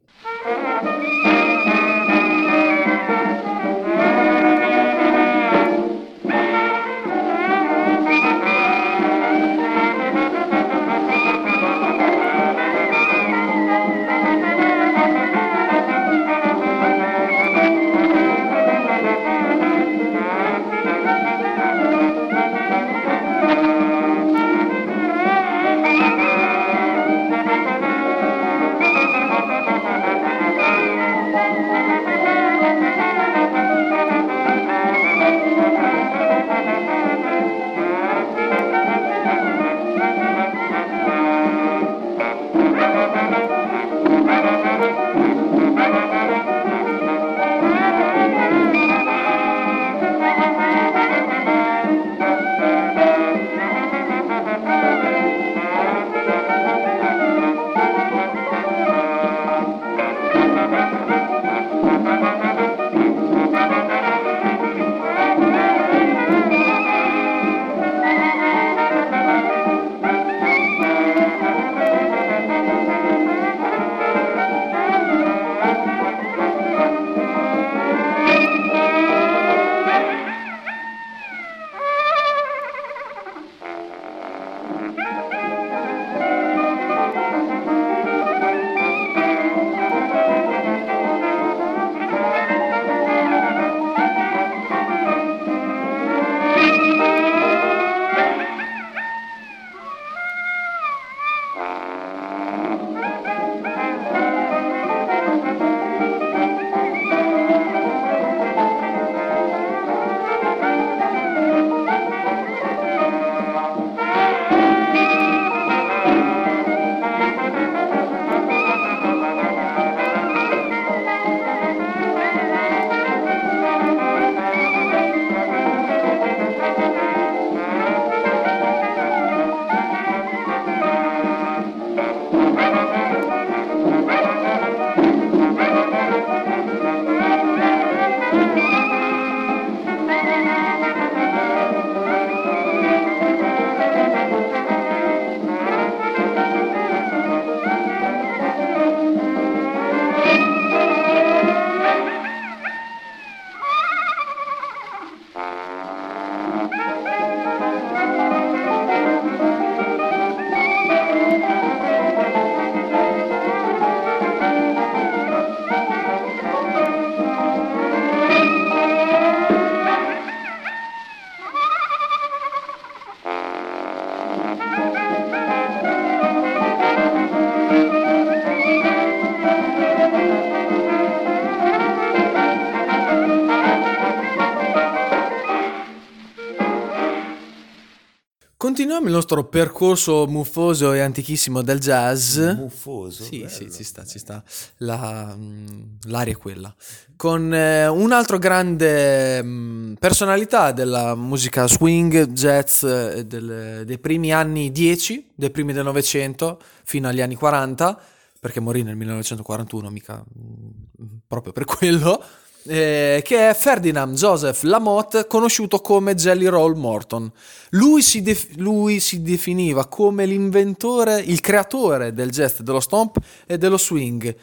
Continuiamo 189.02 189.08
il 189.08 189.12
nostro 189.12 189.44
percorso 189.44 190.26
muffoso 190.26 190.92
e 190.92 191.00
antichissimo 191.00 191.62
del 191.62 191.78
jazz. 191.78 192.38
Muffoso. 192.38 193.24
Sì, 193.24 193.38
bello. 193.38 193.48
sì, 193.48 193.70
ci 193.70 193.84
sta, 193.84 194.04
ci 194.04 194.18
sta. 194.18 194.42
La, 194.78 195.34
mm, 195.36 195.84
l'aria 196.04 196.32
è 196.32 196.36
quella. 196.36 196.74
Con 197.16 197.52
eh, 197.52 197.86
un 197.88 198.12
altro 198.12 198.38
grande 198.38 199.42
mm, 199.42 199.94
personalità 199.94 200.72
della 200.72 201.14
musica 201.14 201.66
swing, 201.66 202.28
jazz 202.28 202.84
eh, 202.84 203.26
del- 203.26 203.82
dei 203.84 203.98
primi 203.98 204.32
anni 204.32 204.70
10, 204.70 205.32
dei 205.34 205.50
primi 205.50 205.72
del 205.72 205.84
Novecento, 205.84 206.60
fino 206.84 207.08
agli 207.08 207.20
anni 207.20 207.34
40, 207.34 207.98
perché 208.40 208.60
morì 208.60 208.82
nel 208.82 208.96
1941, 208.96 209.90
mica 209.90 210.22
mm, 210.24 211.06
proprio 211.26 211.52
per 211.52 211.64
quello, 211.64 212.22
eh, 212.64 213.22
che 213.24 213.48
è 213.50 213.54
Ferdinand 213.54 214.16
Joseph 214.16 214.62
Lamotte, 214.62 215.26
conosciuto 215.26 215.80
come 215.80 216.14
Jelly 216.14 216.46
Roll 216.46 216.76
Morton. 216.76 217.30
Lui 217.70 218.02
si, 218.02 218.22
def- 218.22 218.56
lui 218.56 219.00
si 219.00 219.22
definiva 219.22 219.86
come 219.86 220.26
l'inventore, 220.26 221.20
il 221.20 221.40
creatore 221.40 222.12
del 222.12 222.30
jazz, 222.30 222.60
dello 222.60 222.80
stomp 222.80 223.18
e 223.46 223.58
dello 223.58 223.78
swing. 223.78 224.34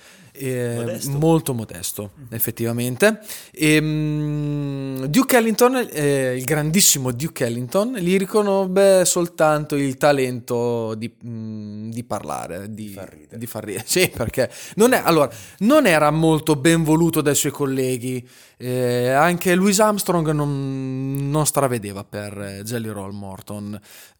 Eh, 0.41 0.75
Modesto. 0.77 1.17
molto 1.17 1.53
modesto, 1.53 2.11
effettivamente. 2.29 3.19
Ehm, 3.51 5.05
Duke 5.07 5.37
Ellington, 5.37 5.87
eh, 5.91 6.35
il 6.37 6.43
grandissimo 6.45 7.11
Duke 7.11 7.45
Ellington, 7.45 7.95
gli 7.95 8.17
riconobbe 8.17 9.03
soltanto 9.05 9.75
il 9.75 9.97
talento 9.97 10.95
di, 10.95 11.11
mm, 11.25 11.89
di 11.91 12.03
parlare, 12.05 12.73
di, 12.73 12.87
far 12.89 13.09
ridere. 13.09 13.37
di 13.37 13.45
far 13.45 13.63
ridere. 13.63 13.83
Sì, 13.89 14.09
perché 14.15 14.49
non, 14.75 14.93
è, 14.93 15.01
allora, 15.03 15.29
non 15.59 15.85
era 15.87 16.09
molto 16.11 16.55
ben 16.55 16.83
voluto 16.83 17.21
dai 17.21 17.35
suoi 17.35 17.51
colleghi. 17.51 18.25
eh, 18.61 19.09
anche 19.09 19.55
Louis 19.55 19.79
Armstrong 19.79 20.29
non, 20.31 21.29
non 21.29 21.45
stravedeva 21.45 22.03
per 22.03 22.37
eh, 22.39 22.61
Jelly 22.63 22.89
Roll 22.89 23.13
Morton. 23.13 23.79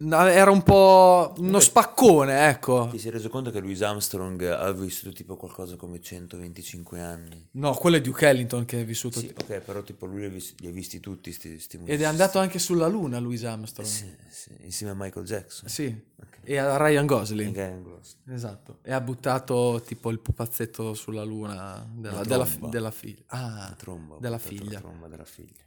Era 0.10 0.50
un 0.52 0.64
po' 0.64 1.34
uno 1.38 1.52
Vabbè. 1.52 1.64
spaccone, 1.64 2.48
ecco. 2.50 2.88
Ti 2.92 2.98
sei 3.00 3.12
reso 3.12 3.30
conto 3.30 3.52
che 3.52 3.60
Louis 3.60 3.82
Armstrong 3.82 4.42
ha 4.44 4.72
vissuto 4.72 5.12
tipo 5.12 5.36
qualcosa 5.36 5.76
come 5.76 6.00
125 6.10 7.00
anni? 7.02 7.48
No, 7.52 7.74
quello 7.76 7.98
è 7.98 8.02
Duke 8.02 8.28
Ellington 8.28 8.66
che 8.66 8.82
è 8.82 8.86
vissuto. 8.86 9.20
Sì, 9.20 9.28
ok, 9.28 9.60
però 9.60 9.84
tipo 9.84 10.08
lui 10.08 10.22
li 10.22 10.26
ha 10.26 10.30
vis- 10.30 10.56
li 10.58 10.68
ha 10.68 10.72
visti 10.72 11.00
tutti 11.00 11.32
sti, 11.32 11.60
sti 11.60 11.82
Ed 11.86 12.02
è 12.02 12.06
andato 12.06 12.40
anche 12.40 12.58
sulla 12.58 12.88
luna 12.88 13.20
Louis 13.20 13.44
Armstrong. 13.44 13.88
Sì, 13.88 14.12
sì, 14.30 14.56
insieme 14.62 14.94
a 14.94 14.96
Michael 14.96 15.26
Jackson. 15.26 15.70
Sì, 15.70 16.04
e 16.44 16.58
a 16.58 16.78
Ryan 16.78 17.06
Gosling. 17.06 17.54
Ryan 17.56 17.84
Gosling. 17.84 18.32
Esatto. 18.34 18.80
E 18.82 18.92
ha 18.92 19.02
buttato 19.02 19.84
tipo 19.86 20.10
il 20.10 20.20
pupazzetto 20.20 20.96
sulla 20.96 21.24
luna 21.24 21.88
della, 21.94 22.16
La 22.18 22.24
della, 22.24 22.48
della 22.70 22.92
figlia. 22.92 23.24
Ah, 23.28 23.76
tromba, 23.78 24.18
della 24.20 24.38
buttato 24.38 24.56
la 24.56 24.62
figlia. 24.64 24.80
tromba 24.80 25.08
della 25.08 25.26
figlia. 25.26 25.64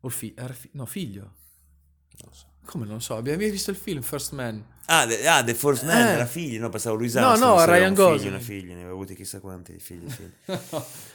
O 0.00 0.08
fi- 0.10 0.34
fi- 0.52 0.70
no, 0.72 0.84
figlio. 0.84 1.22
Non 1.22 2.28
lo 2.28 2.32
so. 2.32 2.46
Come 2.66 2.84
non 2.84 3.00
so, 3.00 3.16
abbiamo 3.16 3.38
visto 3.38 3.70
il 3.70 3.76
film 3.76 4.02
First 4.02 4.32
Man. 4.32 4.62
Ah, 4.88 5.04
The, 5.06 5.26
ah, 5.26 5.42
The 5.42 5.54
First 5.54 5.84
Man 5.84 6.06
Eh. 6.08 6.10
della 6.12 6.26
figlia, 6.26 6.60
no, 6.60 6.68
pensavo 6.68 6.96
Louis 6.96 7.14
No, 7.14 7.28
Armstrong. 7.28 7.54
no, 7.54 7.60
aveva 7.60 7.76
Ryan 7.78 7.94
figlio, 7.94 8.08
Gosling. 8.08 8.32
una 8.34 8.42
figlia, 8.42 8.66
ne 8.74 8.80
aveva 8.80 8.90
avuti 8.92 9.14
chissà 9.16 9.40
quanti 9.40 9.76
figli. 9.78 10.06
figli. 10.10 10.30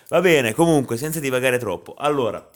Va 0.09 0.19
bene, 0.21 0.53
comunque, 0.53 0.97
senza 0.97 1.19
divagare 1.21 1.57
troppo. 1.57 1.93
Allora, 1.97 2.49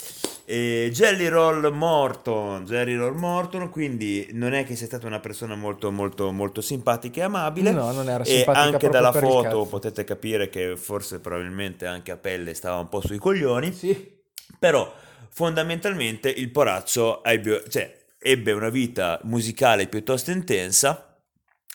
eh, 0.44 0.90
Jelly 0.92 1.28
Roll 1.28 1.72
Morton, 1.74 2.66
Jelly 2.66 2.96
Roll 2.96 3.16
Morton, 3.16 3.70
quindi 3.70 4.28
non 4.34 4.54
è 4.54 4.66
che 4.66 4.76
sia 4.76 4.88
stata 4.88 5.08
una 5.08 5.20
persona 5.22 5.56
molto, 5.56 5.90
molto, 5.92 6.32
molto 6.34 6.60
simpatica 6.60 7.22
e 7.22 7.24
amabile. 7.24 7.72
No, 7.72 7.92
non 7.94 8.10
era 8.10 8.24
E 8.24 8.28
simpatica 8.28 8.60
anche 8.60 8.90
proprio 8.90 8.92
dalla 8.92 9.12
foto 9.14 9.66
potete 9.66 10.04
capire 10.04 10.50
che 10.50 10.76
forse 10.76 11.20
probabilmente 11.20 11.86
anche 11.86 12.12
a 12.12 12.18
pelle 12.18 12.54
stava 12.54 12.78
un 12.80 12.90
po' 12.90 13.00
sui 13.00 13.18
coglioni. 13.20 13.72
Sì. 13.72 14.14
Però 14.60 14.94
fondamentalmente 15.30 16.30
il 16.30 16.50
poraccio 16.50 17.24
ebbe, 17.24 17.64
cioè, 17.70 18.04
ebbe 18.28 18.54
una 18.54 18.70
vita 18.70 19.20
musicale 19.24 19.88
piuttosto 19.88 20.32
intensa 20.32 21.16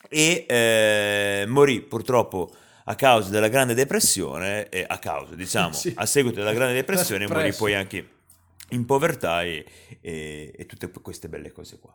e 0.08 0.46
eh, 0.48 1.44
morì 1.46 1.80
purtroppo 1.80 2.52
a 2.86 2.96
causa 2.96 3.30
della 3.30 3.46
Grande 3.46 3.74
Depressione, 3.74 4.68
e 4.68 4.84
a 4.84 4.98
causa, 4.98 5.36
diciamo, 5.36 5.70
Sì. 5.74 5.92
a 5.94 6.04
seguito 6.06 6.38
della 6.40 6.52
Grande 6.52 6.74
Depressione 6.74 7.28
morì 7.28 7.42
Presso. 7.42 7.58
poi 7.58 7.74
anche 7.74 8.08
in 8.70 8.84
povertà 8.84 9.44
e, 9.44 9.64
e- 10.00 10.52
e 10.56 10.66
tutte 10.66 10.90
queste 10.90 11.28
belle 11.28 11.52
cose 11.52 11.78
qua. 11.78 11.94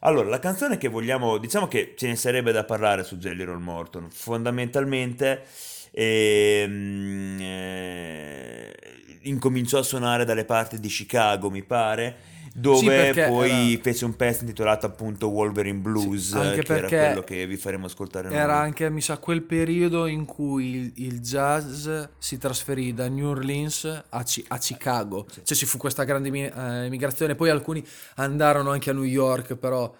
Allora, 0.00 0.28
la 0.28 0.38
canzone 0.38 0.78
che 0.78 0.86
vogliamo, 0.86 1.38
diciamo 1.38 1.66
che 1.66 1.94
ce 1.96 2.06
ne 2.06 2.14
sarebbe 2.14 2.52
da 2.52 2.62
parlare 2.62 3.02
su 3.02 3.16
Jelly 3.16 3.42
Roll 3.42 3.60
Morton, 3.60 4.08
fondamentalmente 4.10 5.42
ehm, 5.90 7.38
eh, 7.40 8.74
incominciò 9.22 9.78
a 9.78 9.82
suonare 9.82 10.24
dalle 10.24 10.44
parti 10.44 10.78
di 10.78 10.88
Chicago, 10.88 11.50
mi 11.50 11.64
pare, 11.64 12.34
dove 12.58 12.86
perché 13.12 13.26
poi 13.28 13.72
era- 13.72 13.82
fece 13.82 14.04
un 14.04 14.16
pezzo 14.16 14.40
intitolato 14.42 14.86
appunto 14.86 15.28
Wolverine 15.28 15.78
Blues, 15.78 16.30
Sì, 16.30 16.36
anche 16.36 16.62
che 16.62 16.72
era 16.72 16.80
perché 16.80 16.96
quello 17.06 17.22
che 17.22 17.46
vi 17.46 17.56
faremo 17.56 17.86
ascoltare 17.86 18.28
noi. 18.28 18.36
Era 18.36 18.58
anche, 18.58 18.88
mi 18.90 19.00
sa, 19.00 19.18
quel 19.18 19.42
periodo 19.42 20.06
in 20.06 20.24
cui 20.24 20.74
il, 20.74 20.92
il 20.96 21.20
jazz 21.20 21.88
si 22.18 22.38
trasferì 22.38 22.94
da 22.94 23.08
New 23.08 23.28
Orleans 23.28 24.04
a, 24.08 24.22
Ci- 24.24 24.44
a 24.48 24.58
Chicago. 24.58 25.26
Cioè 25.42 25.56
ci 25.56 25.66
fu 25.66 25.76
questa 25.78 26.04
grande 26.04 26.28
eh, 26.30 26.88
migrazione. 26.88 27.34
Poi 27.34 27.50
alcuni 27.50 27.84
andarono 28.16 28.70
anche 28.70 28.90
a 28.90 28.92
New 28.92 29.02
York, 29.04 29.56
però 29.56 29.94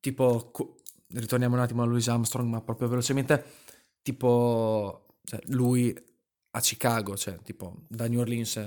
tipo... 0.00 0.50
co- 0.52 0.76
ritorniamo 1.14 1.54
un 1.54 1.60
attimo 1.62 1.82
a 1.82 1.86
Louis 1.86 2.08
Armstrong, 2.08 2.48
ma 2.48 2.60
proprio 2.60 2.88
velocemente. 2.88 3.44
Tipo, 4.02 5.06
cioè, 5.24 5.40
lui 5.46 5.94
a 6.50 6.60
Chicago, 6.60 7.16
cioè 7.16 7.38
tipo 7.42 7.84
da 7.88 8.06
New 8.06 8.20
Orleans 8.20 8.60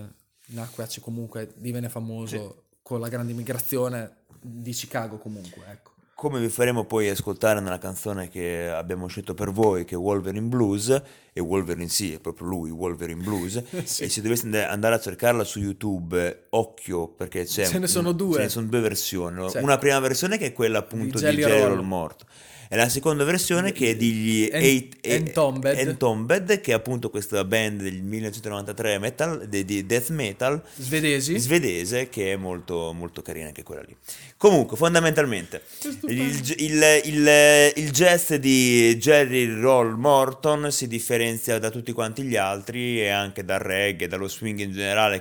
nacque 0.48 0.84
a 0.84 0.88
Chi- 0.88 1.00
comunque, 1.02 1.54
divenne 1.58 1.90
famoso 1.90 2.64
con 2.88 3.02
la 3.02 3.10
grande 3.10 3.34
migrazione 3.34 4.20
di 4.42 4.72
Chicago 4.72 5.18
comunque, 5.18 5.62
ecco. 5.70 5.92
Come 6.16 6.40
vi 6.40 6.48
faremo 6.48 6.86
poi 6.86 7.10
ascoltare 7.10 7.60
nella 7.60 7.80
canzone 7.80 8.30
che 8.30 8.70
abbiamo 8.70 9.08
scelto 9.08 9.34
per 9.34 9.52
voi, 9.52 9.84
che 9.84 9.96
è 9.96 9.98
Wolverine 9.98 10.48
Blues, 10.48 11.02
e 11.34 11.40
Wolverine 11.42 11.90
sì, 11.90 12.14
è 12.14 12.20
proprio 12.22 12.48
lui, 12.48 12.70
Wolverine 12.70 13.22
Blues, 13.22 13.62
Sì. 13.84 14.04
e 14.04 14.10
se 14.10 14.22
doveste 14.22 14.46
and- 14.46 14.56
andare 14.56 14.96
a 14.96 15.00
cercarla 15.02 15.44
su 15.44 15.60
YouTube, 15.60 16.46
occhio, 16.52 17.10
perché 17.10 17.44
c'è... 17.44 17.66
Ce 17.66 17.78
ne 17.78 17.88
sono 17.88 18.14
due. 18.14 18.36
Ce 18.36 18.42
ne 18.44 18.50
sono 18.50 18.68
due 18.68 18.80
versioni. 18.80 19.50
Sì. 19.50 19.58
Una 19.58 19.78
prima 19.78 20.00
versione 20.00 20.38
che 20.38 20.46
è 20.46 20.54
quella 20.54 20.78
appunto 20.78 21.20
Di 21.20 21.36
di. 21.36 21.44
Roll 21.44 21.82
Morto, 21.82 22.26
e 22.70 22.76
la 22.76 22.90
seconda 22.90 23.24
versione 23.24 23.72
che 23.72 23.92
è 23.92 23.96
degli 23.96 24.50
En- 24.52 24.62
Eight- 24.62 24.98
Entombed. 25.06 25.78
Entombed, 25.78 26.62
che 26.62 26.72
è 26.72 26.74
appunto 26.74 27.10
questa 27.10 27.44
band 27.44 27.82
del 27.82 28.02
1993 28.02 29.00
metal, 29.00 29.48
di, 29.48 29.64
di 29.66 29.86
death 29.86 30.10
metal, 30.10 30.62
Svedesi? 30.78 31.38
svedese 31.40 32.10
che 32.10 32.34
è 32.34 32.36
molto, 32.36 32.94
molto 32.94 33.22
carina 33.22 33.48
anche 33.48 33.64
quella 33.64 33.82
lì. 33.82 33.96
Comunque, 34.38 34.78
fondamentalmente, 34.78 35.62
il, 36.08 36.54
il- 36.58 37.02
il- 37.06 37.72
il 37.76 37.92
jazz 37.92 38.34
di 38.34 38.96
Jerry 38.98 39.60
Roll 39.60 39.96
Morton 39.96 40.72
si 40.72 40.88
differenzia 40.88 41.58
da 41.60 41.70
tutti 41.70 41.92
quanti 41.92 42.24
gli 42.24 42.36
altri 42.36 43.02
e 43.02 43.10
anche 43.10 43.44
dal 43.44 43.60
reggae, 43.60 44.08
dallo 44.08 44.28
swing 44.28 44.60
in 44.60 44.72
generale 44.72 45.20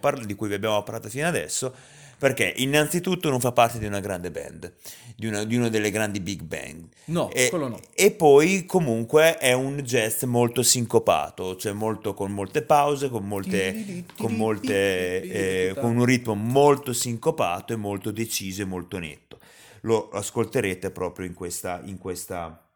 parla- 0.00 0.24
di 0.24 0.34
cui 0.34 0.48
vi 0.48 0.54
abbiamo 0.54 0.82
parlato 0.82 1.08
fino 1.08 1.26
adesso, 1.26 1.72
perché 2.18 2.52
innanzitutto 2.56 3.28
non 3.28 3.40
fa 3.40 3.52
parte 3.52 3.78
di 3.78 3.86
una 3.86 4.00
grande 4.00 4.30
band, 4.30 4.72
di 5.14 5.26
una, 5.26 5.44
di 5.44 5.56
una 5.56 5.68
delle 5.68 5.90
grandi 5.90 6.20
big 6.20 6.42
band. 6.42 6.88
No, 7.06 7.30
e, 7.30 7.48
quello 7.50 7.68
no. 7.68 7.80
e 7.94 8.10
poi 8.12 8.64
comunque 8.64 9.36
è 9.36 9.52
un 9.52 9.78
jazz 9.78 10.22
molto 10.22 10.62
sincopato, 10.62 11.56
cioè 11.56 11.72
molto 11.72 12.14
con 12.14 12.32
molte 12.32 12.62
pause, 12.62 13.10
con 13.10 13.26
molte, 13.26 14.04
con 14.16 14.34
molte 14.34 15.22
eh, 15.22 15.74
con 15.78 15.96
un 15.96 16.04
ritmo 16.04 16.34
molto 16.34 16.92
sincopato 16.92 17.72
e 17.72 17.76
molto 17.76 18.10
deciso 18.10 18.62
e 18.62 18.66
molto 18.66 18.98
netto. 18.98 19.38
Lo 19.82 20.08
ascolterete 20.08 20.90
proprio 20.90 21.26
in 21.26 21.34
questa, 21.34 21.80
in 21.84 21.98
questa, 21.98 22.66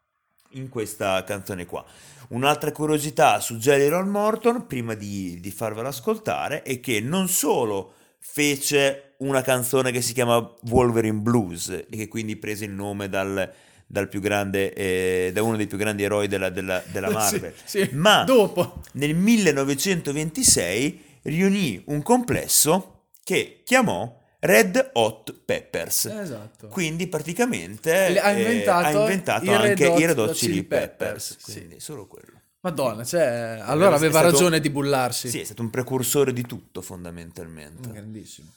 in 0.51 0.69
questa 0.69 1.23
canzone 1.23 1.65
qua. 1.65 1.83
Un'altra 2.29 2.71
curiosità 2.71 3.41
su 3.41 3.57
Jelly 3.57 3.87
Roll 3.87 4.07
Morton, 4.07 4.65
prima 4.65 4.93
di, 4.93 5.39
di 5.41 5.51
farvela 5.51 5.89
ascoltare, 5.89 6.61
è 6.61 6.79
che 6.79 7.01
non 7.01 7.27
solo 7.27 7.95
fece 8.19 9.10
una 9.21 9.41
canzone 9.41 9.91
che 9.91 10.01
si 10.01 10.13
chiama 10.13 10.37
Wolverine 10.69 11.17
Blues 11.19 11.69
e 11.69 11.85
che 11.89 12.07
quindi 12.07 12.35
prese 12.37 12.65
il 12.65 12.71
nome 12.71 13.09
dal, 13.09 13.51
dal 13.87 14.07
più 14.07 14.19
grande, 14.19 14.73
eh, 14.73 15.31
da 15.33 15.41
uno 15.43 15.57
dei 15.57 15.67
più 15.67 15.77
grandi 15.77 16.03
eroi 16.03 16.27
della, 16.27 16.49
della- 16.49 16.83
della 16.91 17.09
Marvel, 17.11 17.53
Sì, 17.63 17.83
sì. 17.85 17.89
ma 17.95 18.23
dopo. 18.23 18.81
nel 18.93 19.13
1926 19.15 21.03
riunì 21.23 21.81
un 21.87 22.01
complesso 22.01 23.05
che 23.23 23.61
chiamò 23.63 24.17
Red 24.39 24.89
Hot 24.93 25.35
Peppers. 25.45 26.05
Esatto. 26.05 26.67
Quindi 26.69 27.05
praticamente 27.07 28.09
Le- 28.09 28.19
ha 28.19 28.31
eh, 28.31 28.39
inventato 28.41 28.97
ha 28.97 29.01
inventato 29.01 29.45
i 29.45 29.49
Red 29.49 29.59
anche 29.69 29.85
Hot 29.85 29.99
i 29.99 30.05
Red 30.07 30.17
Hot 30.19 30.33
Chili 30.33 30.63
Peppers. 30.63 31.35
Peppers, 31.35 31.37
Quindi 31.57 31.79
solo 31.79 32.07
quello. 32.07 32.39
Madonna, 32.61 33.03
cioè, 33.03 33.59
allora 33.61 33.95
aveva 33.95 34.19
stato- 34.19 34.31
ragione 34.31 34.59
di 34.59 34.69
bullarsi. 34.69 35.29
Sì, 35.29 35.39
è 35.39 35.43
stato 35.43 35.61
un 35.61 35.69
precursore 35.69 36.33
di 36.33 36.43
tutto 36.43 36.81
fondamentalmente. 36.81 37.89
Grandissimo. 37.91 38.49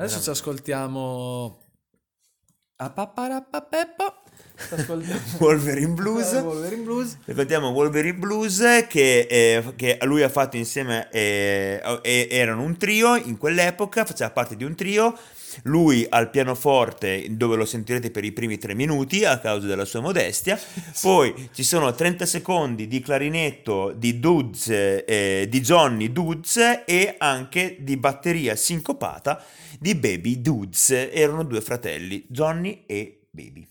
Adesso 0.00 0.20
ci 0.22 0.30
ascoltiamo... 0.30 1.58
A 2.76 2.88
paparapapeppo. 2.90 4.22
Ci 4.56 4.74
ascoltiamo- 4.74 5.20
Wolverine 5.40 5.92
Blues. 5.92 6.32
Wolverine 6.32 6.82
Blues. 6.82 7.18
Ascoltiamo 7.26 7.68
Wolverine 7.68 8.16
Blues 8.16 8.58
che, 8.88 9.26
eh, 9.28 9.74
che 9.76 9.98
lui 10.04 10.22
ha 10.22 10.30
fatto 10.30 10.56
insieme, 10.56 11.10
eh, 11.10 11.82
e- 12.00 12.28
erano 12.30 12.62
un 12.62 12.78
trio 12.78 13.16
in 13.16 13.36
quell'epoca, 13.36 14.06
faceva 14.06 14.30
parte 14.30 14.56
di 14.56 14.64
un 14.64 14.74
trio 14.74 15.14
lui 15.64 16.06
al 16.08 16.30
pianoforte 16.30 17.26
dove 17.30 17.56
lo 17.56 17.64
sentirete 17.64 18.10
per 18.10 18.24
i 18.24 18.32
primi 18.32 18.58
tre 18.58 18.74
minuti 18.74 19.24
a 19.24 19.38
causa 19.38 19.66
della 19.66 19.84
sua 19.84 20.00
modestia, 20.00 20.58
poi 21.00 21.48
ci 21.52 21.62
sono 21.62 21.92
30 21.92 22.26
secondi 22.26 22.86
di 22.86 23.00
clarinetto 23.00 23.92
di 23.96 24.18
Dudes, 24.18 24.68
eh, 24.68 25.46
di 25.48 25.60
Johnny 25.60 26.12
Dudes 26.12 26.82
e 26.84 27.14
anche 27.18 27.76
di 27.80 27.96
batteria 27.96 28.56
sincopata 28.56 29.42
di 29.78 29.94
Baby 29.94 30.40
Dudes, 30.40 30.90
erano 30.90 31.42
due 31.44 31.60
fratelli, 31.60 32.24
Johnny 32.28 32.84
e 32.86 33.20
Baby. 33.30 33.66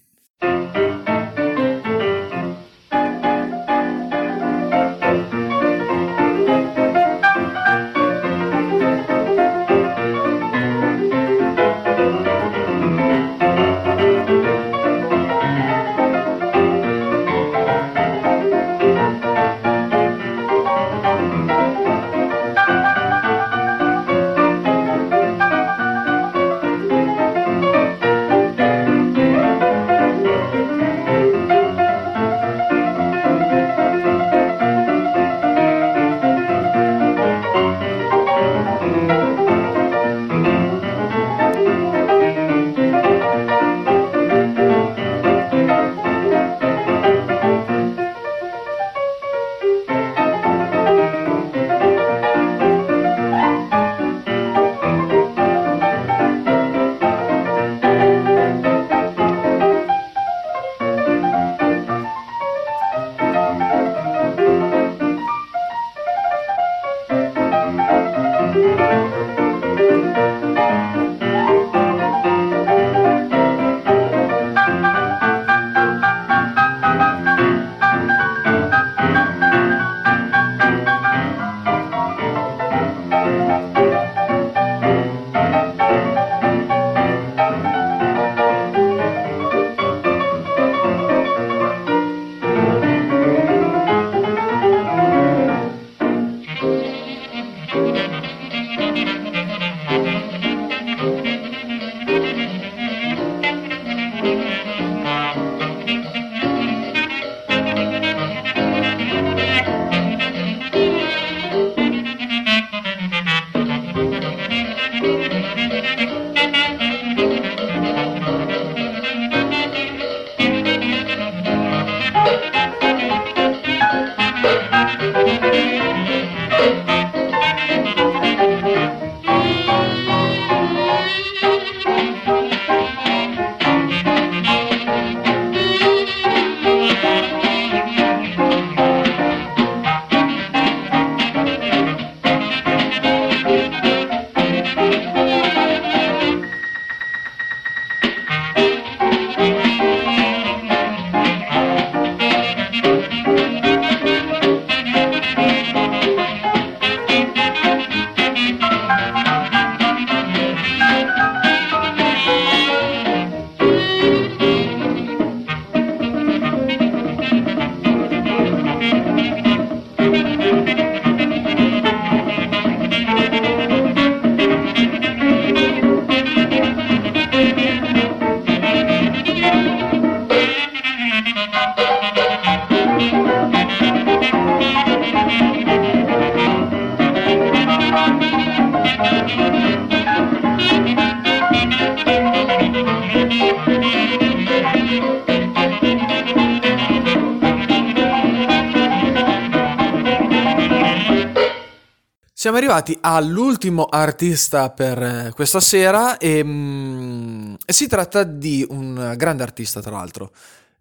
Arrivati 202.59 202.97
all'ultimo 202.99 203.85
artista 203.85 204.69
per 204.69 205.01
eh, 205.01 205.31
questa 205.33 205.61
sera 205.61 206.17
e, 206.17 206.43
mm, 206.43 207.53
si 207.65 207.87
tratta 207.87 208.23
di 208.23 208.65
un 208.69 209.13
grande 209.15 209.43
artista 209.43 209.81
tra 209.81 209.91
l'altro, 209.91 210.31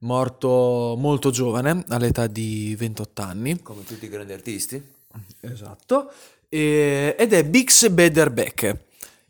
morto 0.01 0.97
molto 0.99 1.31
giovane, 1.31 1.85
all'età 1.89 2.27
di 2.27 2.75
28 2.77 3.23
anni. 3.23 3.63
Come 3.63 3.85
tutti 3.85 4.07
i 4.07 4.09
grandi 4.09 4.33
artisti. 4.33 4.83
Esatto. 5.41 6.11
E- 6.49 7.15
ed 7.17 7.33
è 7.33 7.45
Bix 7.45 7.89
Bederbeck. 7.89 8.77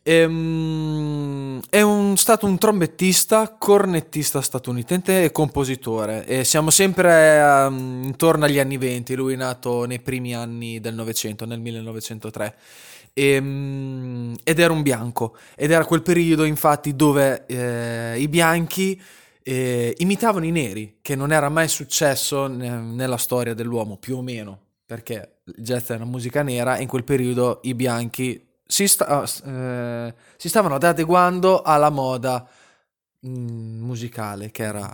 Ehm, 0.02 1.60
è 1.68 1.80
un- 1.82 2.16
stato 2.16 2.46
un 2.46 2.56
trombettista, 2.58 3.54
cornettista 3.58 4.40
statunitense 4.40 5.24
e 5.24 5.32
compositore. 5.32 6.24
E 6.26 6.44
siamo 6.44 6.70
sempre 6.70 7.38
ehm, 7.38 8.02
intorno 8.04 8.44
agli 8.46 8.58
anni 8.58 8.78
20. 8.78 9.14
Lui 9.14 9.34
è 9.34 9.36
nato 9.36 9.84
nei 9.84 10.00
primi 10.00 10.34
anni 10.34 10.80
del 10.80 10.94
Novecento, 10.94 11.44
nel 11.44 11.60
1903. 11.60 12.54
Ehm, 13.12 14.34
ed 14.44 14.58
era 14.58 14.72
un 14.72 14.82
bianco. 14.82 15.36
Ed 15.56 15.70
era 15.70 15.84
quel 15.84 16.02
periodo, 16.02 16.44
infatti, 16.44 16.94
dove 16.96 17.44
eh, 17.46 18.18
i 18.18 18.28
bianchi 18.28 19.00
eh, 19.42 19.94
imitavano 19.98 20.44
i 20.46 20.50
neri, 20.50 20.98
che 21.02 21.14
non 21.16 21.32
era 21.32 21.48
mai 21.48 21.68
successo 21.68 22.46
ne- 22.46 22.80
nella 22.80 23.16
storia 23.18 23.54
dell'uomo, 23.54 23.96
più 23.98 24.16
o 24.16 24.22
meno 24.22 24.60
perché 24.88 25.40
il 25.44 25.54
jazz 25.58 25.90
era 25.90 26.06
musica 26.06 26.42
nera 26.42 26.76
e 26.78 26.82
in 26.82 26.88
quel 26.88 27.04
periodo 27.04 27.60
i 27.64 27.74
bianchi 27.74 28.47
si, 28.68 28.86
sta- 28.86 29.24
eh, 29.24 30.14
si 30.36 30.48
stavano 30.48 30.74
adeguando 30.76 31.62
alla 31.62 31.88
moda 31.90 32.46
mm, 33.26 33.80
musicale 33.82 34.50
che 34.50 34.62
era 34.62 34.92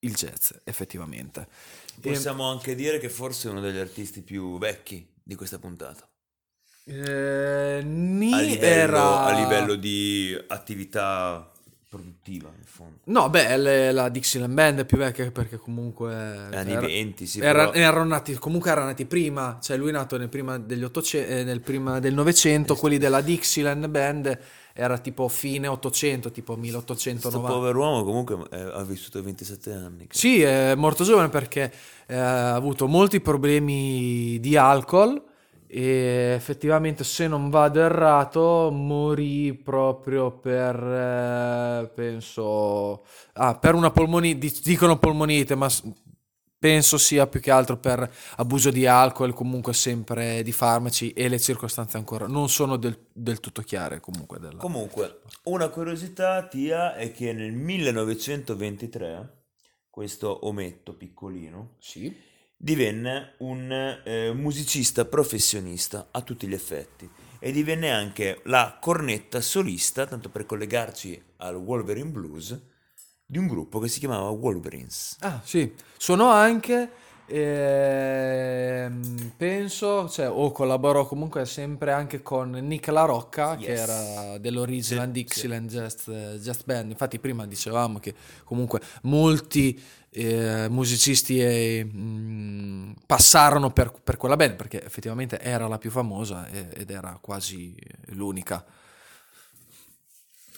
il 0.00 0.14
jazz 0.14 0.52
effettivamente. 0.64 1.48
E- 2.00 2.00
Possiamo 2.00 2.44
anche 2.50 2.74
dire 2.74 2.98
che 2.98 3.08
forse 3.08 3.48
è 3.48 3.50
uno 3.50 3.60
degli 3.60 3.78
artisti 3.78 4.20
più 4.22 4.58
vecchi 4.58 5.06
di 5.22 5.34
questa 5.34 5.58
puntata. 5.58 6.06
eh, 6.84 7.78
A 8.30 8.40
livello, 8.40 9.18
era 9.18 9.22
a 9.22 9.30
livello 9.32 9.74
di 9.74 10.36
attività 10.48 11.50
produttiva 11.88 12.48
in 12.54 12.64
fondo. 12.64 12.98
No, 13.04 13.30
beh, 13.30 13.56
le- 13.56 13.92
la 13.92 14.08
Dixieland 14.10 14.52
Band 14.52 14.80
è 14.80 14.84
più 14.84 14.98
vecchia 14.98 15.30
perché 15.30 15.56
comunque... 15.56 16.14
Anni 16.14 16.72
era- 16.72 16.80
20, 16.80 17.26
sì, 17.26 17.40
era- 17.40 17.70
però- 17.70 17.78
erano 17.78 18.04
nati, 18.08 18.34
comunque 18.34 18.70
erano 18.70 18.86
nati 18.86 19.06
prima, 19.06 19.58
cioè 19.62 19.76
lui 19.78 19.88
è 19.88 19.92
nato 19.92 20.18
nel 20.18 20.28
prima, 20.28 20.58
degli 20.58 20.84
800 20.84 21.32
eh, 21.32 21.44
nel 21.44 21.60
prima 21.60 21.98
del 21.98 22.12
Novecento, 22.14 22.74
quelli 22.76 22.98
della 22.98 23.22
Dixieland 23.22 23.86
Band 23.88 24.38
era 24.74 24.98
tipo 24.98 25.26
fine 25.28 25.66
800, 25.66 26.30
tipo 26.30 26.54
Questo 26.54 26.60
1890. 26.60 27.52
pover'uomo 27.52 28.04
comunque 28.04 28.38
eh, 28.50 28.60
ha 28.60 28.84
vissuto 28.84 29.20
27 29.22 29.72
anni. 29.72 30.06
Sì, 30.10 30.42
è 30.42 30.74
morto 30.76 31.02
giovane 31.04 31.30
perché 31.30 31.72
eh, 32.06 32.16
ha 32.16 32.54
avuto 32.54 32.86
molti 32.86 33.20
problemi 33.20 34.38
di 34.40 34.56
alcol 34.56 35.20
e 35.70 36.32
effettivamente, 36.34 37.04
se 37.04 37.28
non 37.28 37.50
vado 37.50 37.80
errato, 37.80 38.70
morì 38.72 39.52
proprio 39.52 40.30
per, 40.30 40.74
eh, 40.76 41.90
penso, 41.94 43.04
ah, 43.34 43.54
per 43.58 43.74
una 43.74 43.90
polmonite, 43.90 44.50
dicono 44.62 44.98
polmonite, 44.98 45.54
ma 45.54 45.68
penso 46.58 46.96
sia 46.96 47.26
più 47.26 47.40
che 47.40 47.50
altro 47.50 47.76
per 47.76 48.10
abuso 48.36 48.70
di 48.70 48.86
alcol, 48.86 49.34
comunque 49.34 49.74
sempre 49.74 50.42
di 50.42 50.52
farmaci 50.52 51.12
e 51.12 51.28
le 51.28 51.38
circostanze 51.38 51.98
ancora 51.98 52.26
non 52.26 52.48
sono 52.48 52.76
del, 52.76 52.98
del 53.12 53.38
tutto 53.38 53.60
chiare 53.60 54.00
comunque. 54.00 54.38
Della... 54.38 54.56
Comunque, 54.56 55.20
una 55.44 55.68
curiosità, 55.68 56.46
Tia, 56.48 56.94
è 56.94 57.12
che 57.12 57.34
nel 57.34 57.52
1923 57.52 59.36
questo 59.90 60.46
ometto 60.46 60.94
piccolino 60.94 61.74
Sì. 61.78 62.26
Divenne 62.60 63.34
un 63.38 63.70
eh, 64.04 64.32
musicista 64.34 65.04
professionista 65.04 66.08
a 66.10 66.20
tutti 66.22 66.48
gli 66.48 66.54
effetti 66.54 67.08
e 67.38 67.52
divenne 67.52 67.92
anche 67.92 68.40
la 68.44 68.78
cornetta 68.80 69.40
solista, 69.40 70.06
tanto 70.06 70.28
per 70.28 70.44
collegarci 70.44 71.22
al 71.36 71.54
Wolverine 71.54 72.10
Blues, 72.10 72.60
di 73.24 73.38
un 73.38 73.46
gruppo 73.46 73.78
che 73.78 73.86
si 73.86 74.00
chiamava 74.00 74.28
Wolverines. 74.30 75.18
Ah, 75.20 75.40
sì, 75.44 75.72
sono 75.96 76.30
anche, 76.30 76.90
ehm, 77.28 79.32
penso, 79.36 80.08
cioè, 80.08 80.28
o 80.30 80.50
collaborò 80.52 81.06
comunque 81.06 81.44
sempre 81.46 81.92
anche 81.92 82.22
con 82.22 82.50
Nick 82.50 82.88
La 82.88 83.04
Rocca, 83.04 83.56
che 83.58 83.70
Yes. 83.72 83.72
era 83.72 84.38
dell'Original 84.38 85.06
Sì, 85.06 85.12
Dixieland 85.12 85.68
Jazz, 85.70 86.08
Jazz 86.10 86.62
Band. 86.64 86.90
Infatti 86.90 87.18
prima 87.18 87.46
dicevamo 87.46 87.98
che 87.98 88.14
comunque 88.44 88.80
molti 89.02 89.78
eh, 90.10 90.66
musicisti 90.70 91.38
eh, 91.40 91.84
mh, 91.84 92.94
passarono 93.06 93.70
per, 93.70 93.92
per 94.02 94.16
quella 94.16 94.36
band, 94.36 94.56
perché 94.56 94.82
effettivamente 94.84 95.38
era 95.40 95.66
la 95.68 95.78
più 95.78 95.90
famosa 95.90 96.48
e- 96.48 96.68
ed 96.74 96.90
era 96.90 97.18
quasi 97.20 97.74
l'unica. 98.08 98.64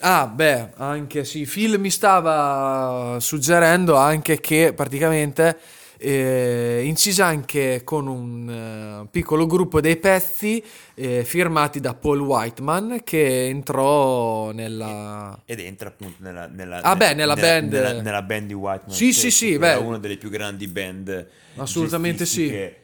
Ah, 0.02 0.26
beh, 0.26 0.70
anche 0.76 1.24
sì, 1.24 1.44
Phil 1.44 1.78
mi 1.78 1.90
stava 1.90 3.18
suggerendo 3.20 3.96
anche 3.96 4.40
che 4.40 4.72
praticamente 4.74 5.58
eh, 6.02 6.80
incise 6.84 7.20
anche 7.20 7.82
con 7.84 8.06
un 8.06 9.02
eh, 9.04 9.08
piccolo 9.10 9.46
gruppo 9.46 9.82
dei 9.82 9.98
pezzi 9.98 10.64
eh, 10.94 11.24
firmati 11.24 11.78
da 11.78 11.94
Paul 11.94 12.20
Whiteman 12.20 13.00
che 13.04 13.46
entrò 13.46 14.50
nella... 14.52 15.42
Ed 15.44 15.60
entra 15.60 15.88
appunto 15.88 16.16
nella, 16.20 16.46
nella, 16.46 16.80
Ah, 16.80 16.96
beh, 16.96 17.12
nella 17.12 17.36
band- 17.36 17.72
nella, 17.72 18.00
nella 18.00 18.22
band 18.22 18.46
di 18.46 18.54
Whiteman. 18.54 18.94
Sì, 18.96 19.12
sì, 19.12 19.30
sì, 19.30 19.58
beh. 19.58 19.74
una 19.74 19.98
delle 19.98 20.16
più 20.16 20.30
grandi 20.30 20.66
band 20.68 21.28
Assolutamente 21.56 22.24
sì. 22.24 22.78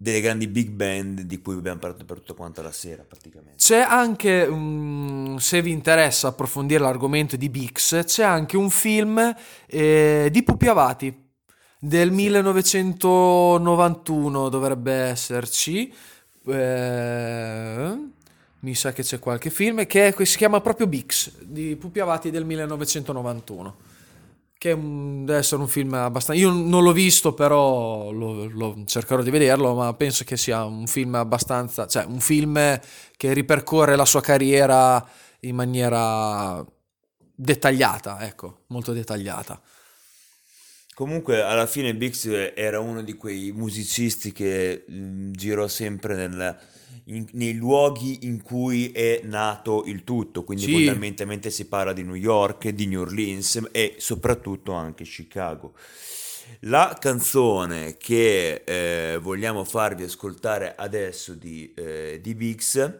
Delle 0.00 0.20
grandi 0.20 0.46
big 0.46 0.68
band 0.70 1.22
di 1.22 1.40
cui 1.40 1.54
abbiamo 1.54 1.80
parlato 1.80 2.04
per 2.04 2.18
tutta 2.18 2.34
quanta 2.34 2.62
la 2.62 2.70
sera 2.70 3.04
praticamente. 3.06 3.56
C'è 3.56 3.80
anche, 3.80 4.46
mm, 4.48 5.36
se 5.36 5.60
vi 5.60 5.72
interessa 5.72 6.28
approfondire 6.28 6.80
l'argomento 6.80 7.36
di 7.36 7.48
Bix, 7.48 8.04
c'è 8.04 8.22
anche 8.22 8.56
un 8.56 8.70
film 8.70 9.34
eh, 9.66 10.28
di 10.30 10.42
Pupi 10.44 10.68
Avati 10.68 11.26
del 11.78 12.10
1991 12.10 14.48
dovrebbe 14.48 14.92
esserci. 14.92 15.92
Eh, 16.46 17.98
mi 18.60 18.74
sa 18.74 18.92
che 18.92 19.02
c'è 19.02 19.18
qualche 19.18 19.50
film 19.50 19.86
che 19.86 20.08
è- 20.14 20.24
si 20.24 20.36
chiama 20.36 20.60
proprio 20.60 20.86
Bix 20.86 21.32
di 21.42 21.76
Pupi 21.76 22.00
Avati 22.00 22.30
del 22.30 22.44
1991. 22.44 23.76
Che 24.58 24.74
deve 24.76 25.36
essere 25.38 25.60
un 25.62 25.68
film 25.68 25.94
abbastanza. 25.94 26.40
Io 26.40 26.50
non 26.50 26.82
l'ho 26.82 26.92
visto, 26.92 27.32
però 27.32 28.10
lo, 28.10 28.46
lo- 28.46 28.82
cercherò 28.86 29.22
di 29.22 29.30
vederlo. 29.30 29.72
Ma 29.74 29.92
penso 29.94 30.24
che 30.24 30.36
sia 30.36 30.64
un 30.64 30.86
film 30.88 31.14
abbastanza. 31.14 31.86
cioè, 31.86 32.04
un 32.04 32.18
film 32.20 32.54
che 33.16 33.32
ripercorre 33.32 33.94
la 33.94 34.04
sua 34.04 34.20
carriera 34.20 35.06
in 35.42 35.54
maniera 35.54 36.64
dettagliata, 37.34 38.26
ecco, 38.26 38.62
molto 38.68 38.92
dettagliata. 38.92 39.60
Comunque 40.98 41.42
alla 41.42 41.68
fine 41.68 41.94
Bix 41.94 42.26
era 42.56 42.80
uno 42.80 43.04
di 43.04 43.12
quei 43.12 43.52
musicisti 43.52 44.32
che 44.32 44.82
mh, 44.84 45.30
girò 45.30 45.68
sempre 45.68 46.16
nel- 46.16 46.58
in- 47.04 47.24
nei 47.34 47.54
luoghi 47.54 48.26
in 48.26 48.42
cui 48.42 48.90
è 48.90 49.20
nato 49.22 49.84
il 49.86 50.02
tutto, 50.02 50.42
quindi 50.42 50.64
Sì. 50.64 50.72
fondamentalmente 50.72 51.50
si 51.50 51.66
parla 51.66 51.92
di 51.92 52.02
New 52.02 52.16
York, 52.16 52.70
di 52.70 52.86
New 52.88 53.02
Orleans 53.02 53.68
e 53.70 53.94
soprattutto 53.98 54.72
anche 54.72 55.04
Chicago. 55.04 55.72
La 56.62 56.98
canzone 57.00 57.96
che 57.96 58.64
eh, 58.66 59.18
vogliamo 59.22 59.62
farvi 59.62 60.02
ascoltare 60.02 60.74
adesso 60.76 61.34
di, 61.34 61.72
eh, 61.76 62.18
di 62.20 62.34
Bix 62.34 62.98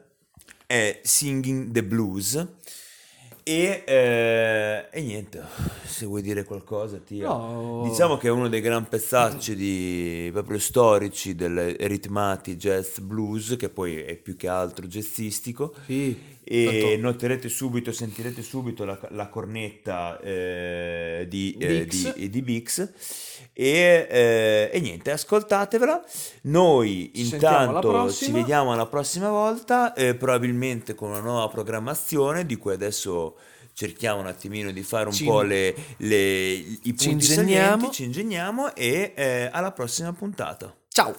è 0.66 1.00
Singing 1.02 1.72
the 1.72 1.82
Blues 1.82 2.46
e, 3.48 3.82
eh, 3.86 4.88
e 4.90 5.00
niente, 5.00 5.42
se 5.86 6.04
vuoi 6.04 6.20
dire 6.20 6.44
qualcosa, 6.44 6.98
Tia. 6.98 7.28
No. 7.28 7.82
Diciamo 7.88 8.18
che 8.18 8.28
è 8.28 8.30
uno 8.30 8.46
dei 8.46 8.60
gran 8.60 8.86
pezzacci 8.86 9.56
di, 9.56 10.28
proprio 10.32 10.58
storici 10.58 11.34
del 11.34 11.74
ritmati 11.78 12.56
jazz 12.56 12.98
blues, 12.98 13.56
che 13.58 13.70
poi 13.70 13.96
è 14.02 14.16
più 14.16 14.36
che 14.36 14.48
altro 14.48 14.86
jazzistico. 14.86 15.72
Sì, 15.86 16.14
E 16.44 16.64
tanto- 16.64 17.00
noterete 17.00 17.48
subito, 17.48 17.90
sentirete 17.90 18.42
subito 18.42 18.84
la, 18.84 18.98
la 19.12 19.28
cornetta 19.28 20.20
eh, 20.20 21.24
di, 21.26 21.56
eh, 21.58 21.86
di, 21.86 22.28
di 22.28 22.42
Bix. 22.42 22.92
E, 23.52 24.06
eh, 24.10 24.70
e 24.72 24.80
niente, 24.80 25.10
ascoltatevela. 25.10 26.02
Noi 26.42 27.10
Ci 27.14 27.34
alla 27.34 27.34
intanto 27.34 28.10
ci 28.12 28.30
vediamo 28.32 28.74
la 28.74 28.86
prossima 28.86 29.30
volta, 29.30 29.92
eh, 29.94 30.14
probabilmente 30.14 30.94
con 30.94 31.10
una 31.10 31.20
nuova 31.20 31.48
programmazione 31.48 32.46
di 32.46 32.56
cui 32.56 32.72
adesso 32.72 33.36
cerchiamo 33.72 34.20
un 34.20 34.26
attimino 34.26 34.70
di 34.72 34.82
fare 34.82 35.06
un 35.06 35.12
Ci- 35.12 35.24
po' 35.24 35.42
le, 35.42 35.74
le- 35.98 36.52
i 36.52 36.78
punti 36.82 37.08
ingegniamo. 37.10 37.66
salienti, 37.68 37.90
ci 37.92 38.04
ingegniamo 38.04 38.74
e 38.74 39.12
eh, 39.14 39.48
alla 39.52 39.70
prossima 39.72 40.12
puntata. 40.12 40.74
Ciao! 40.88 41.14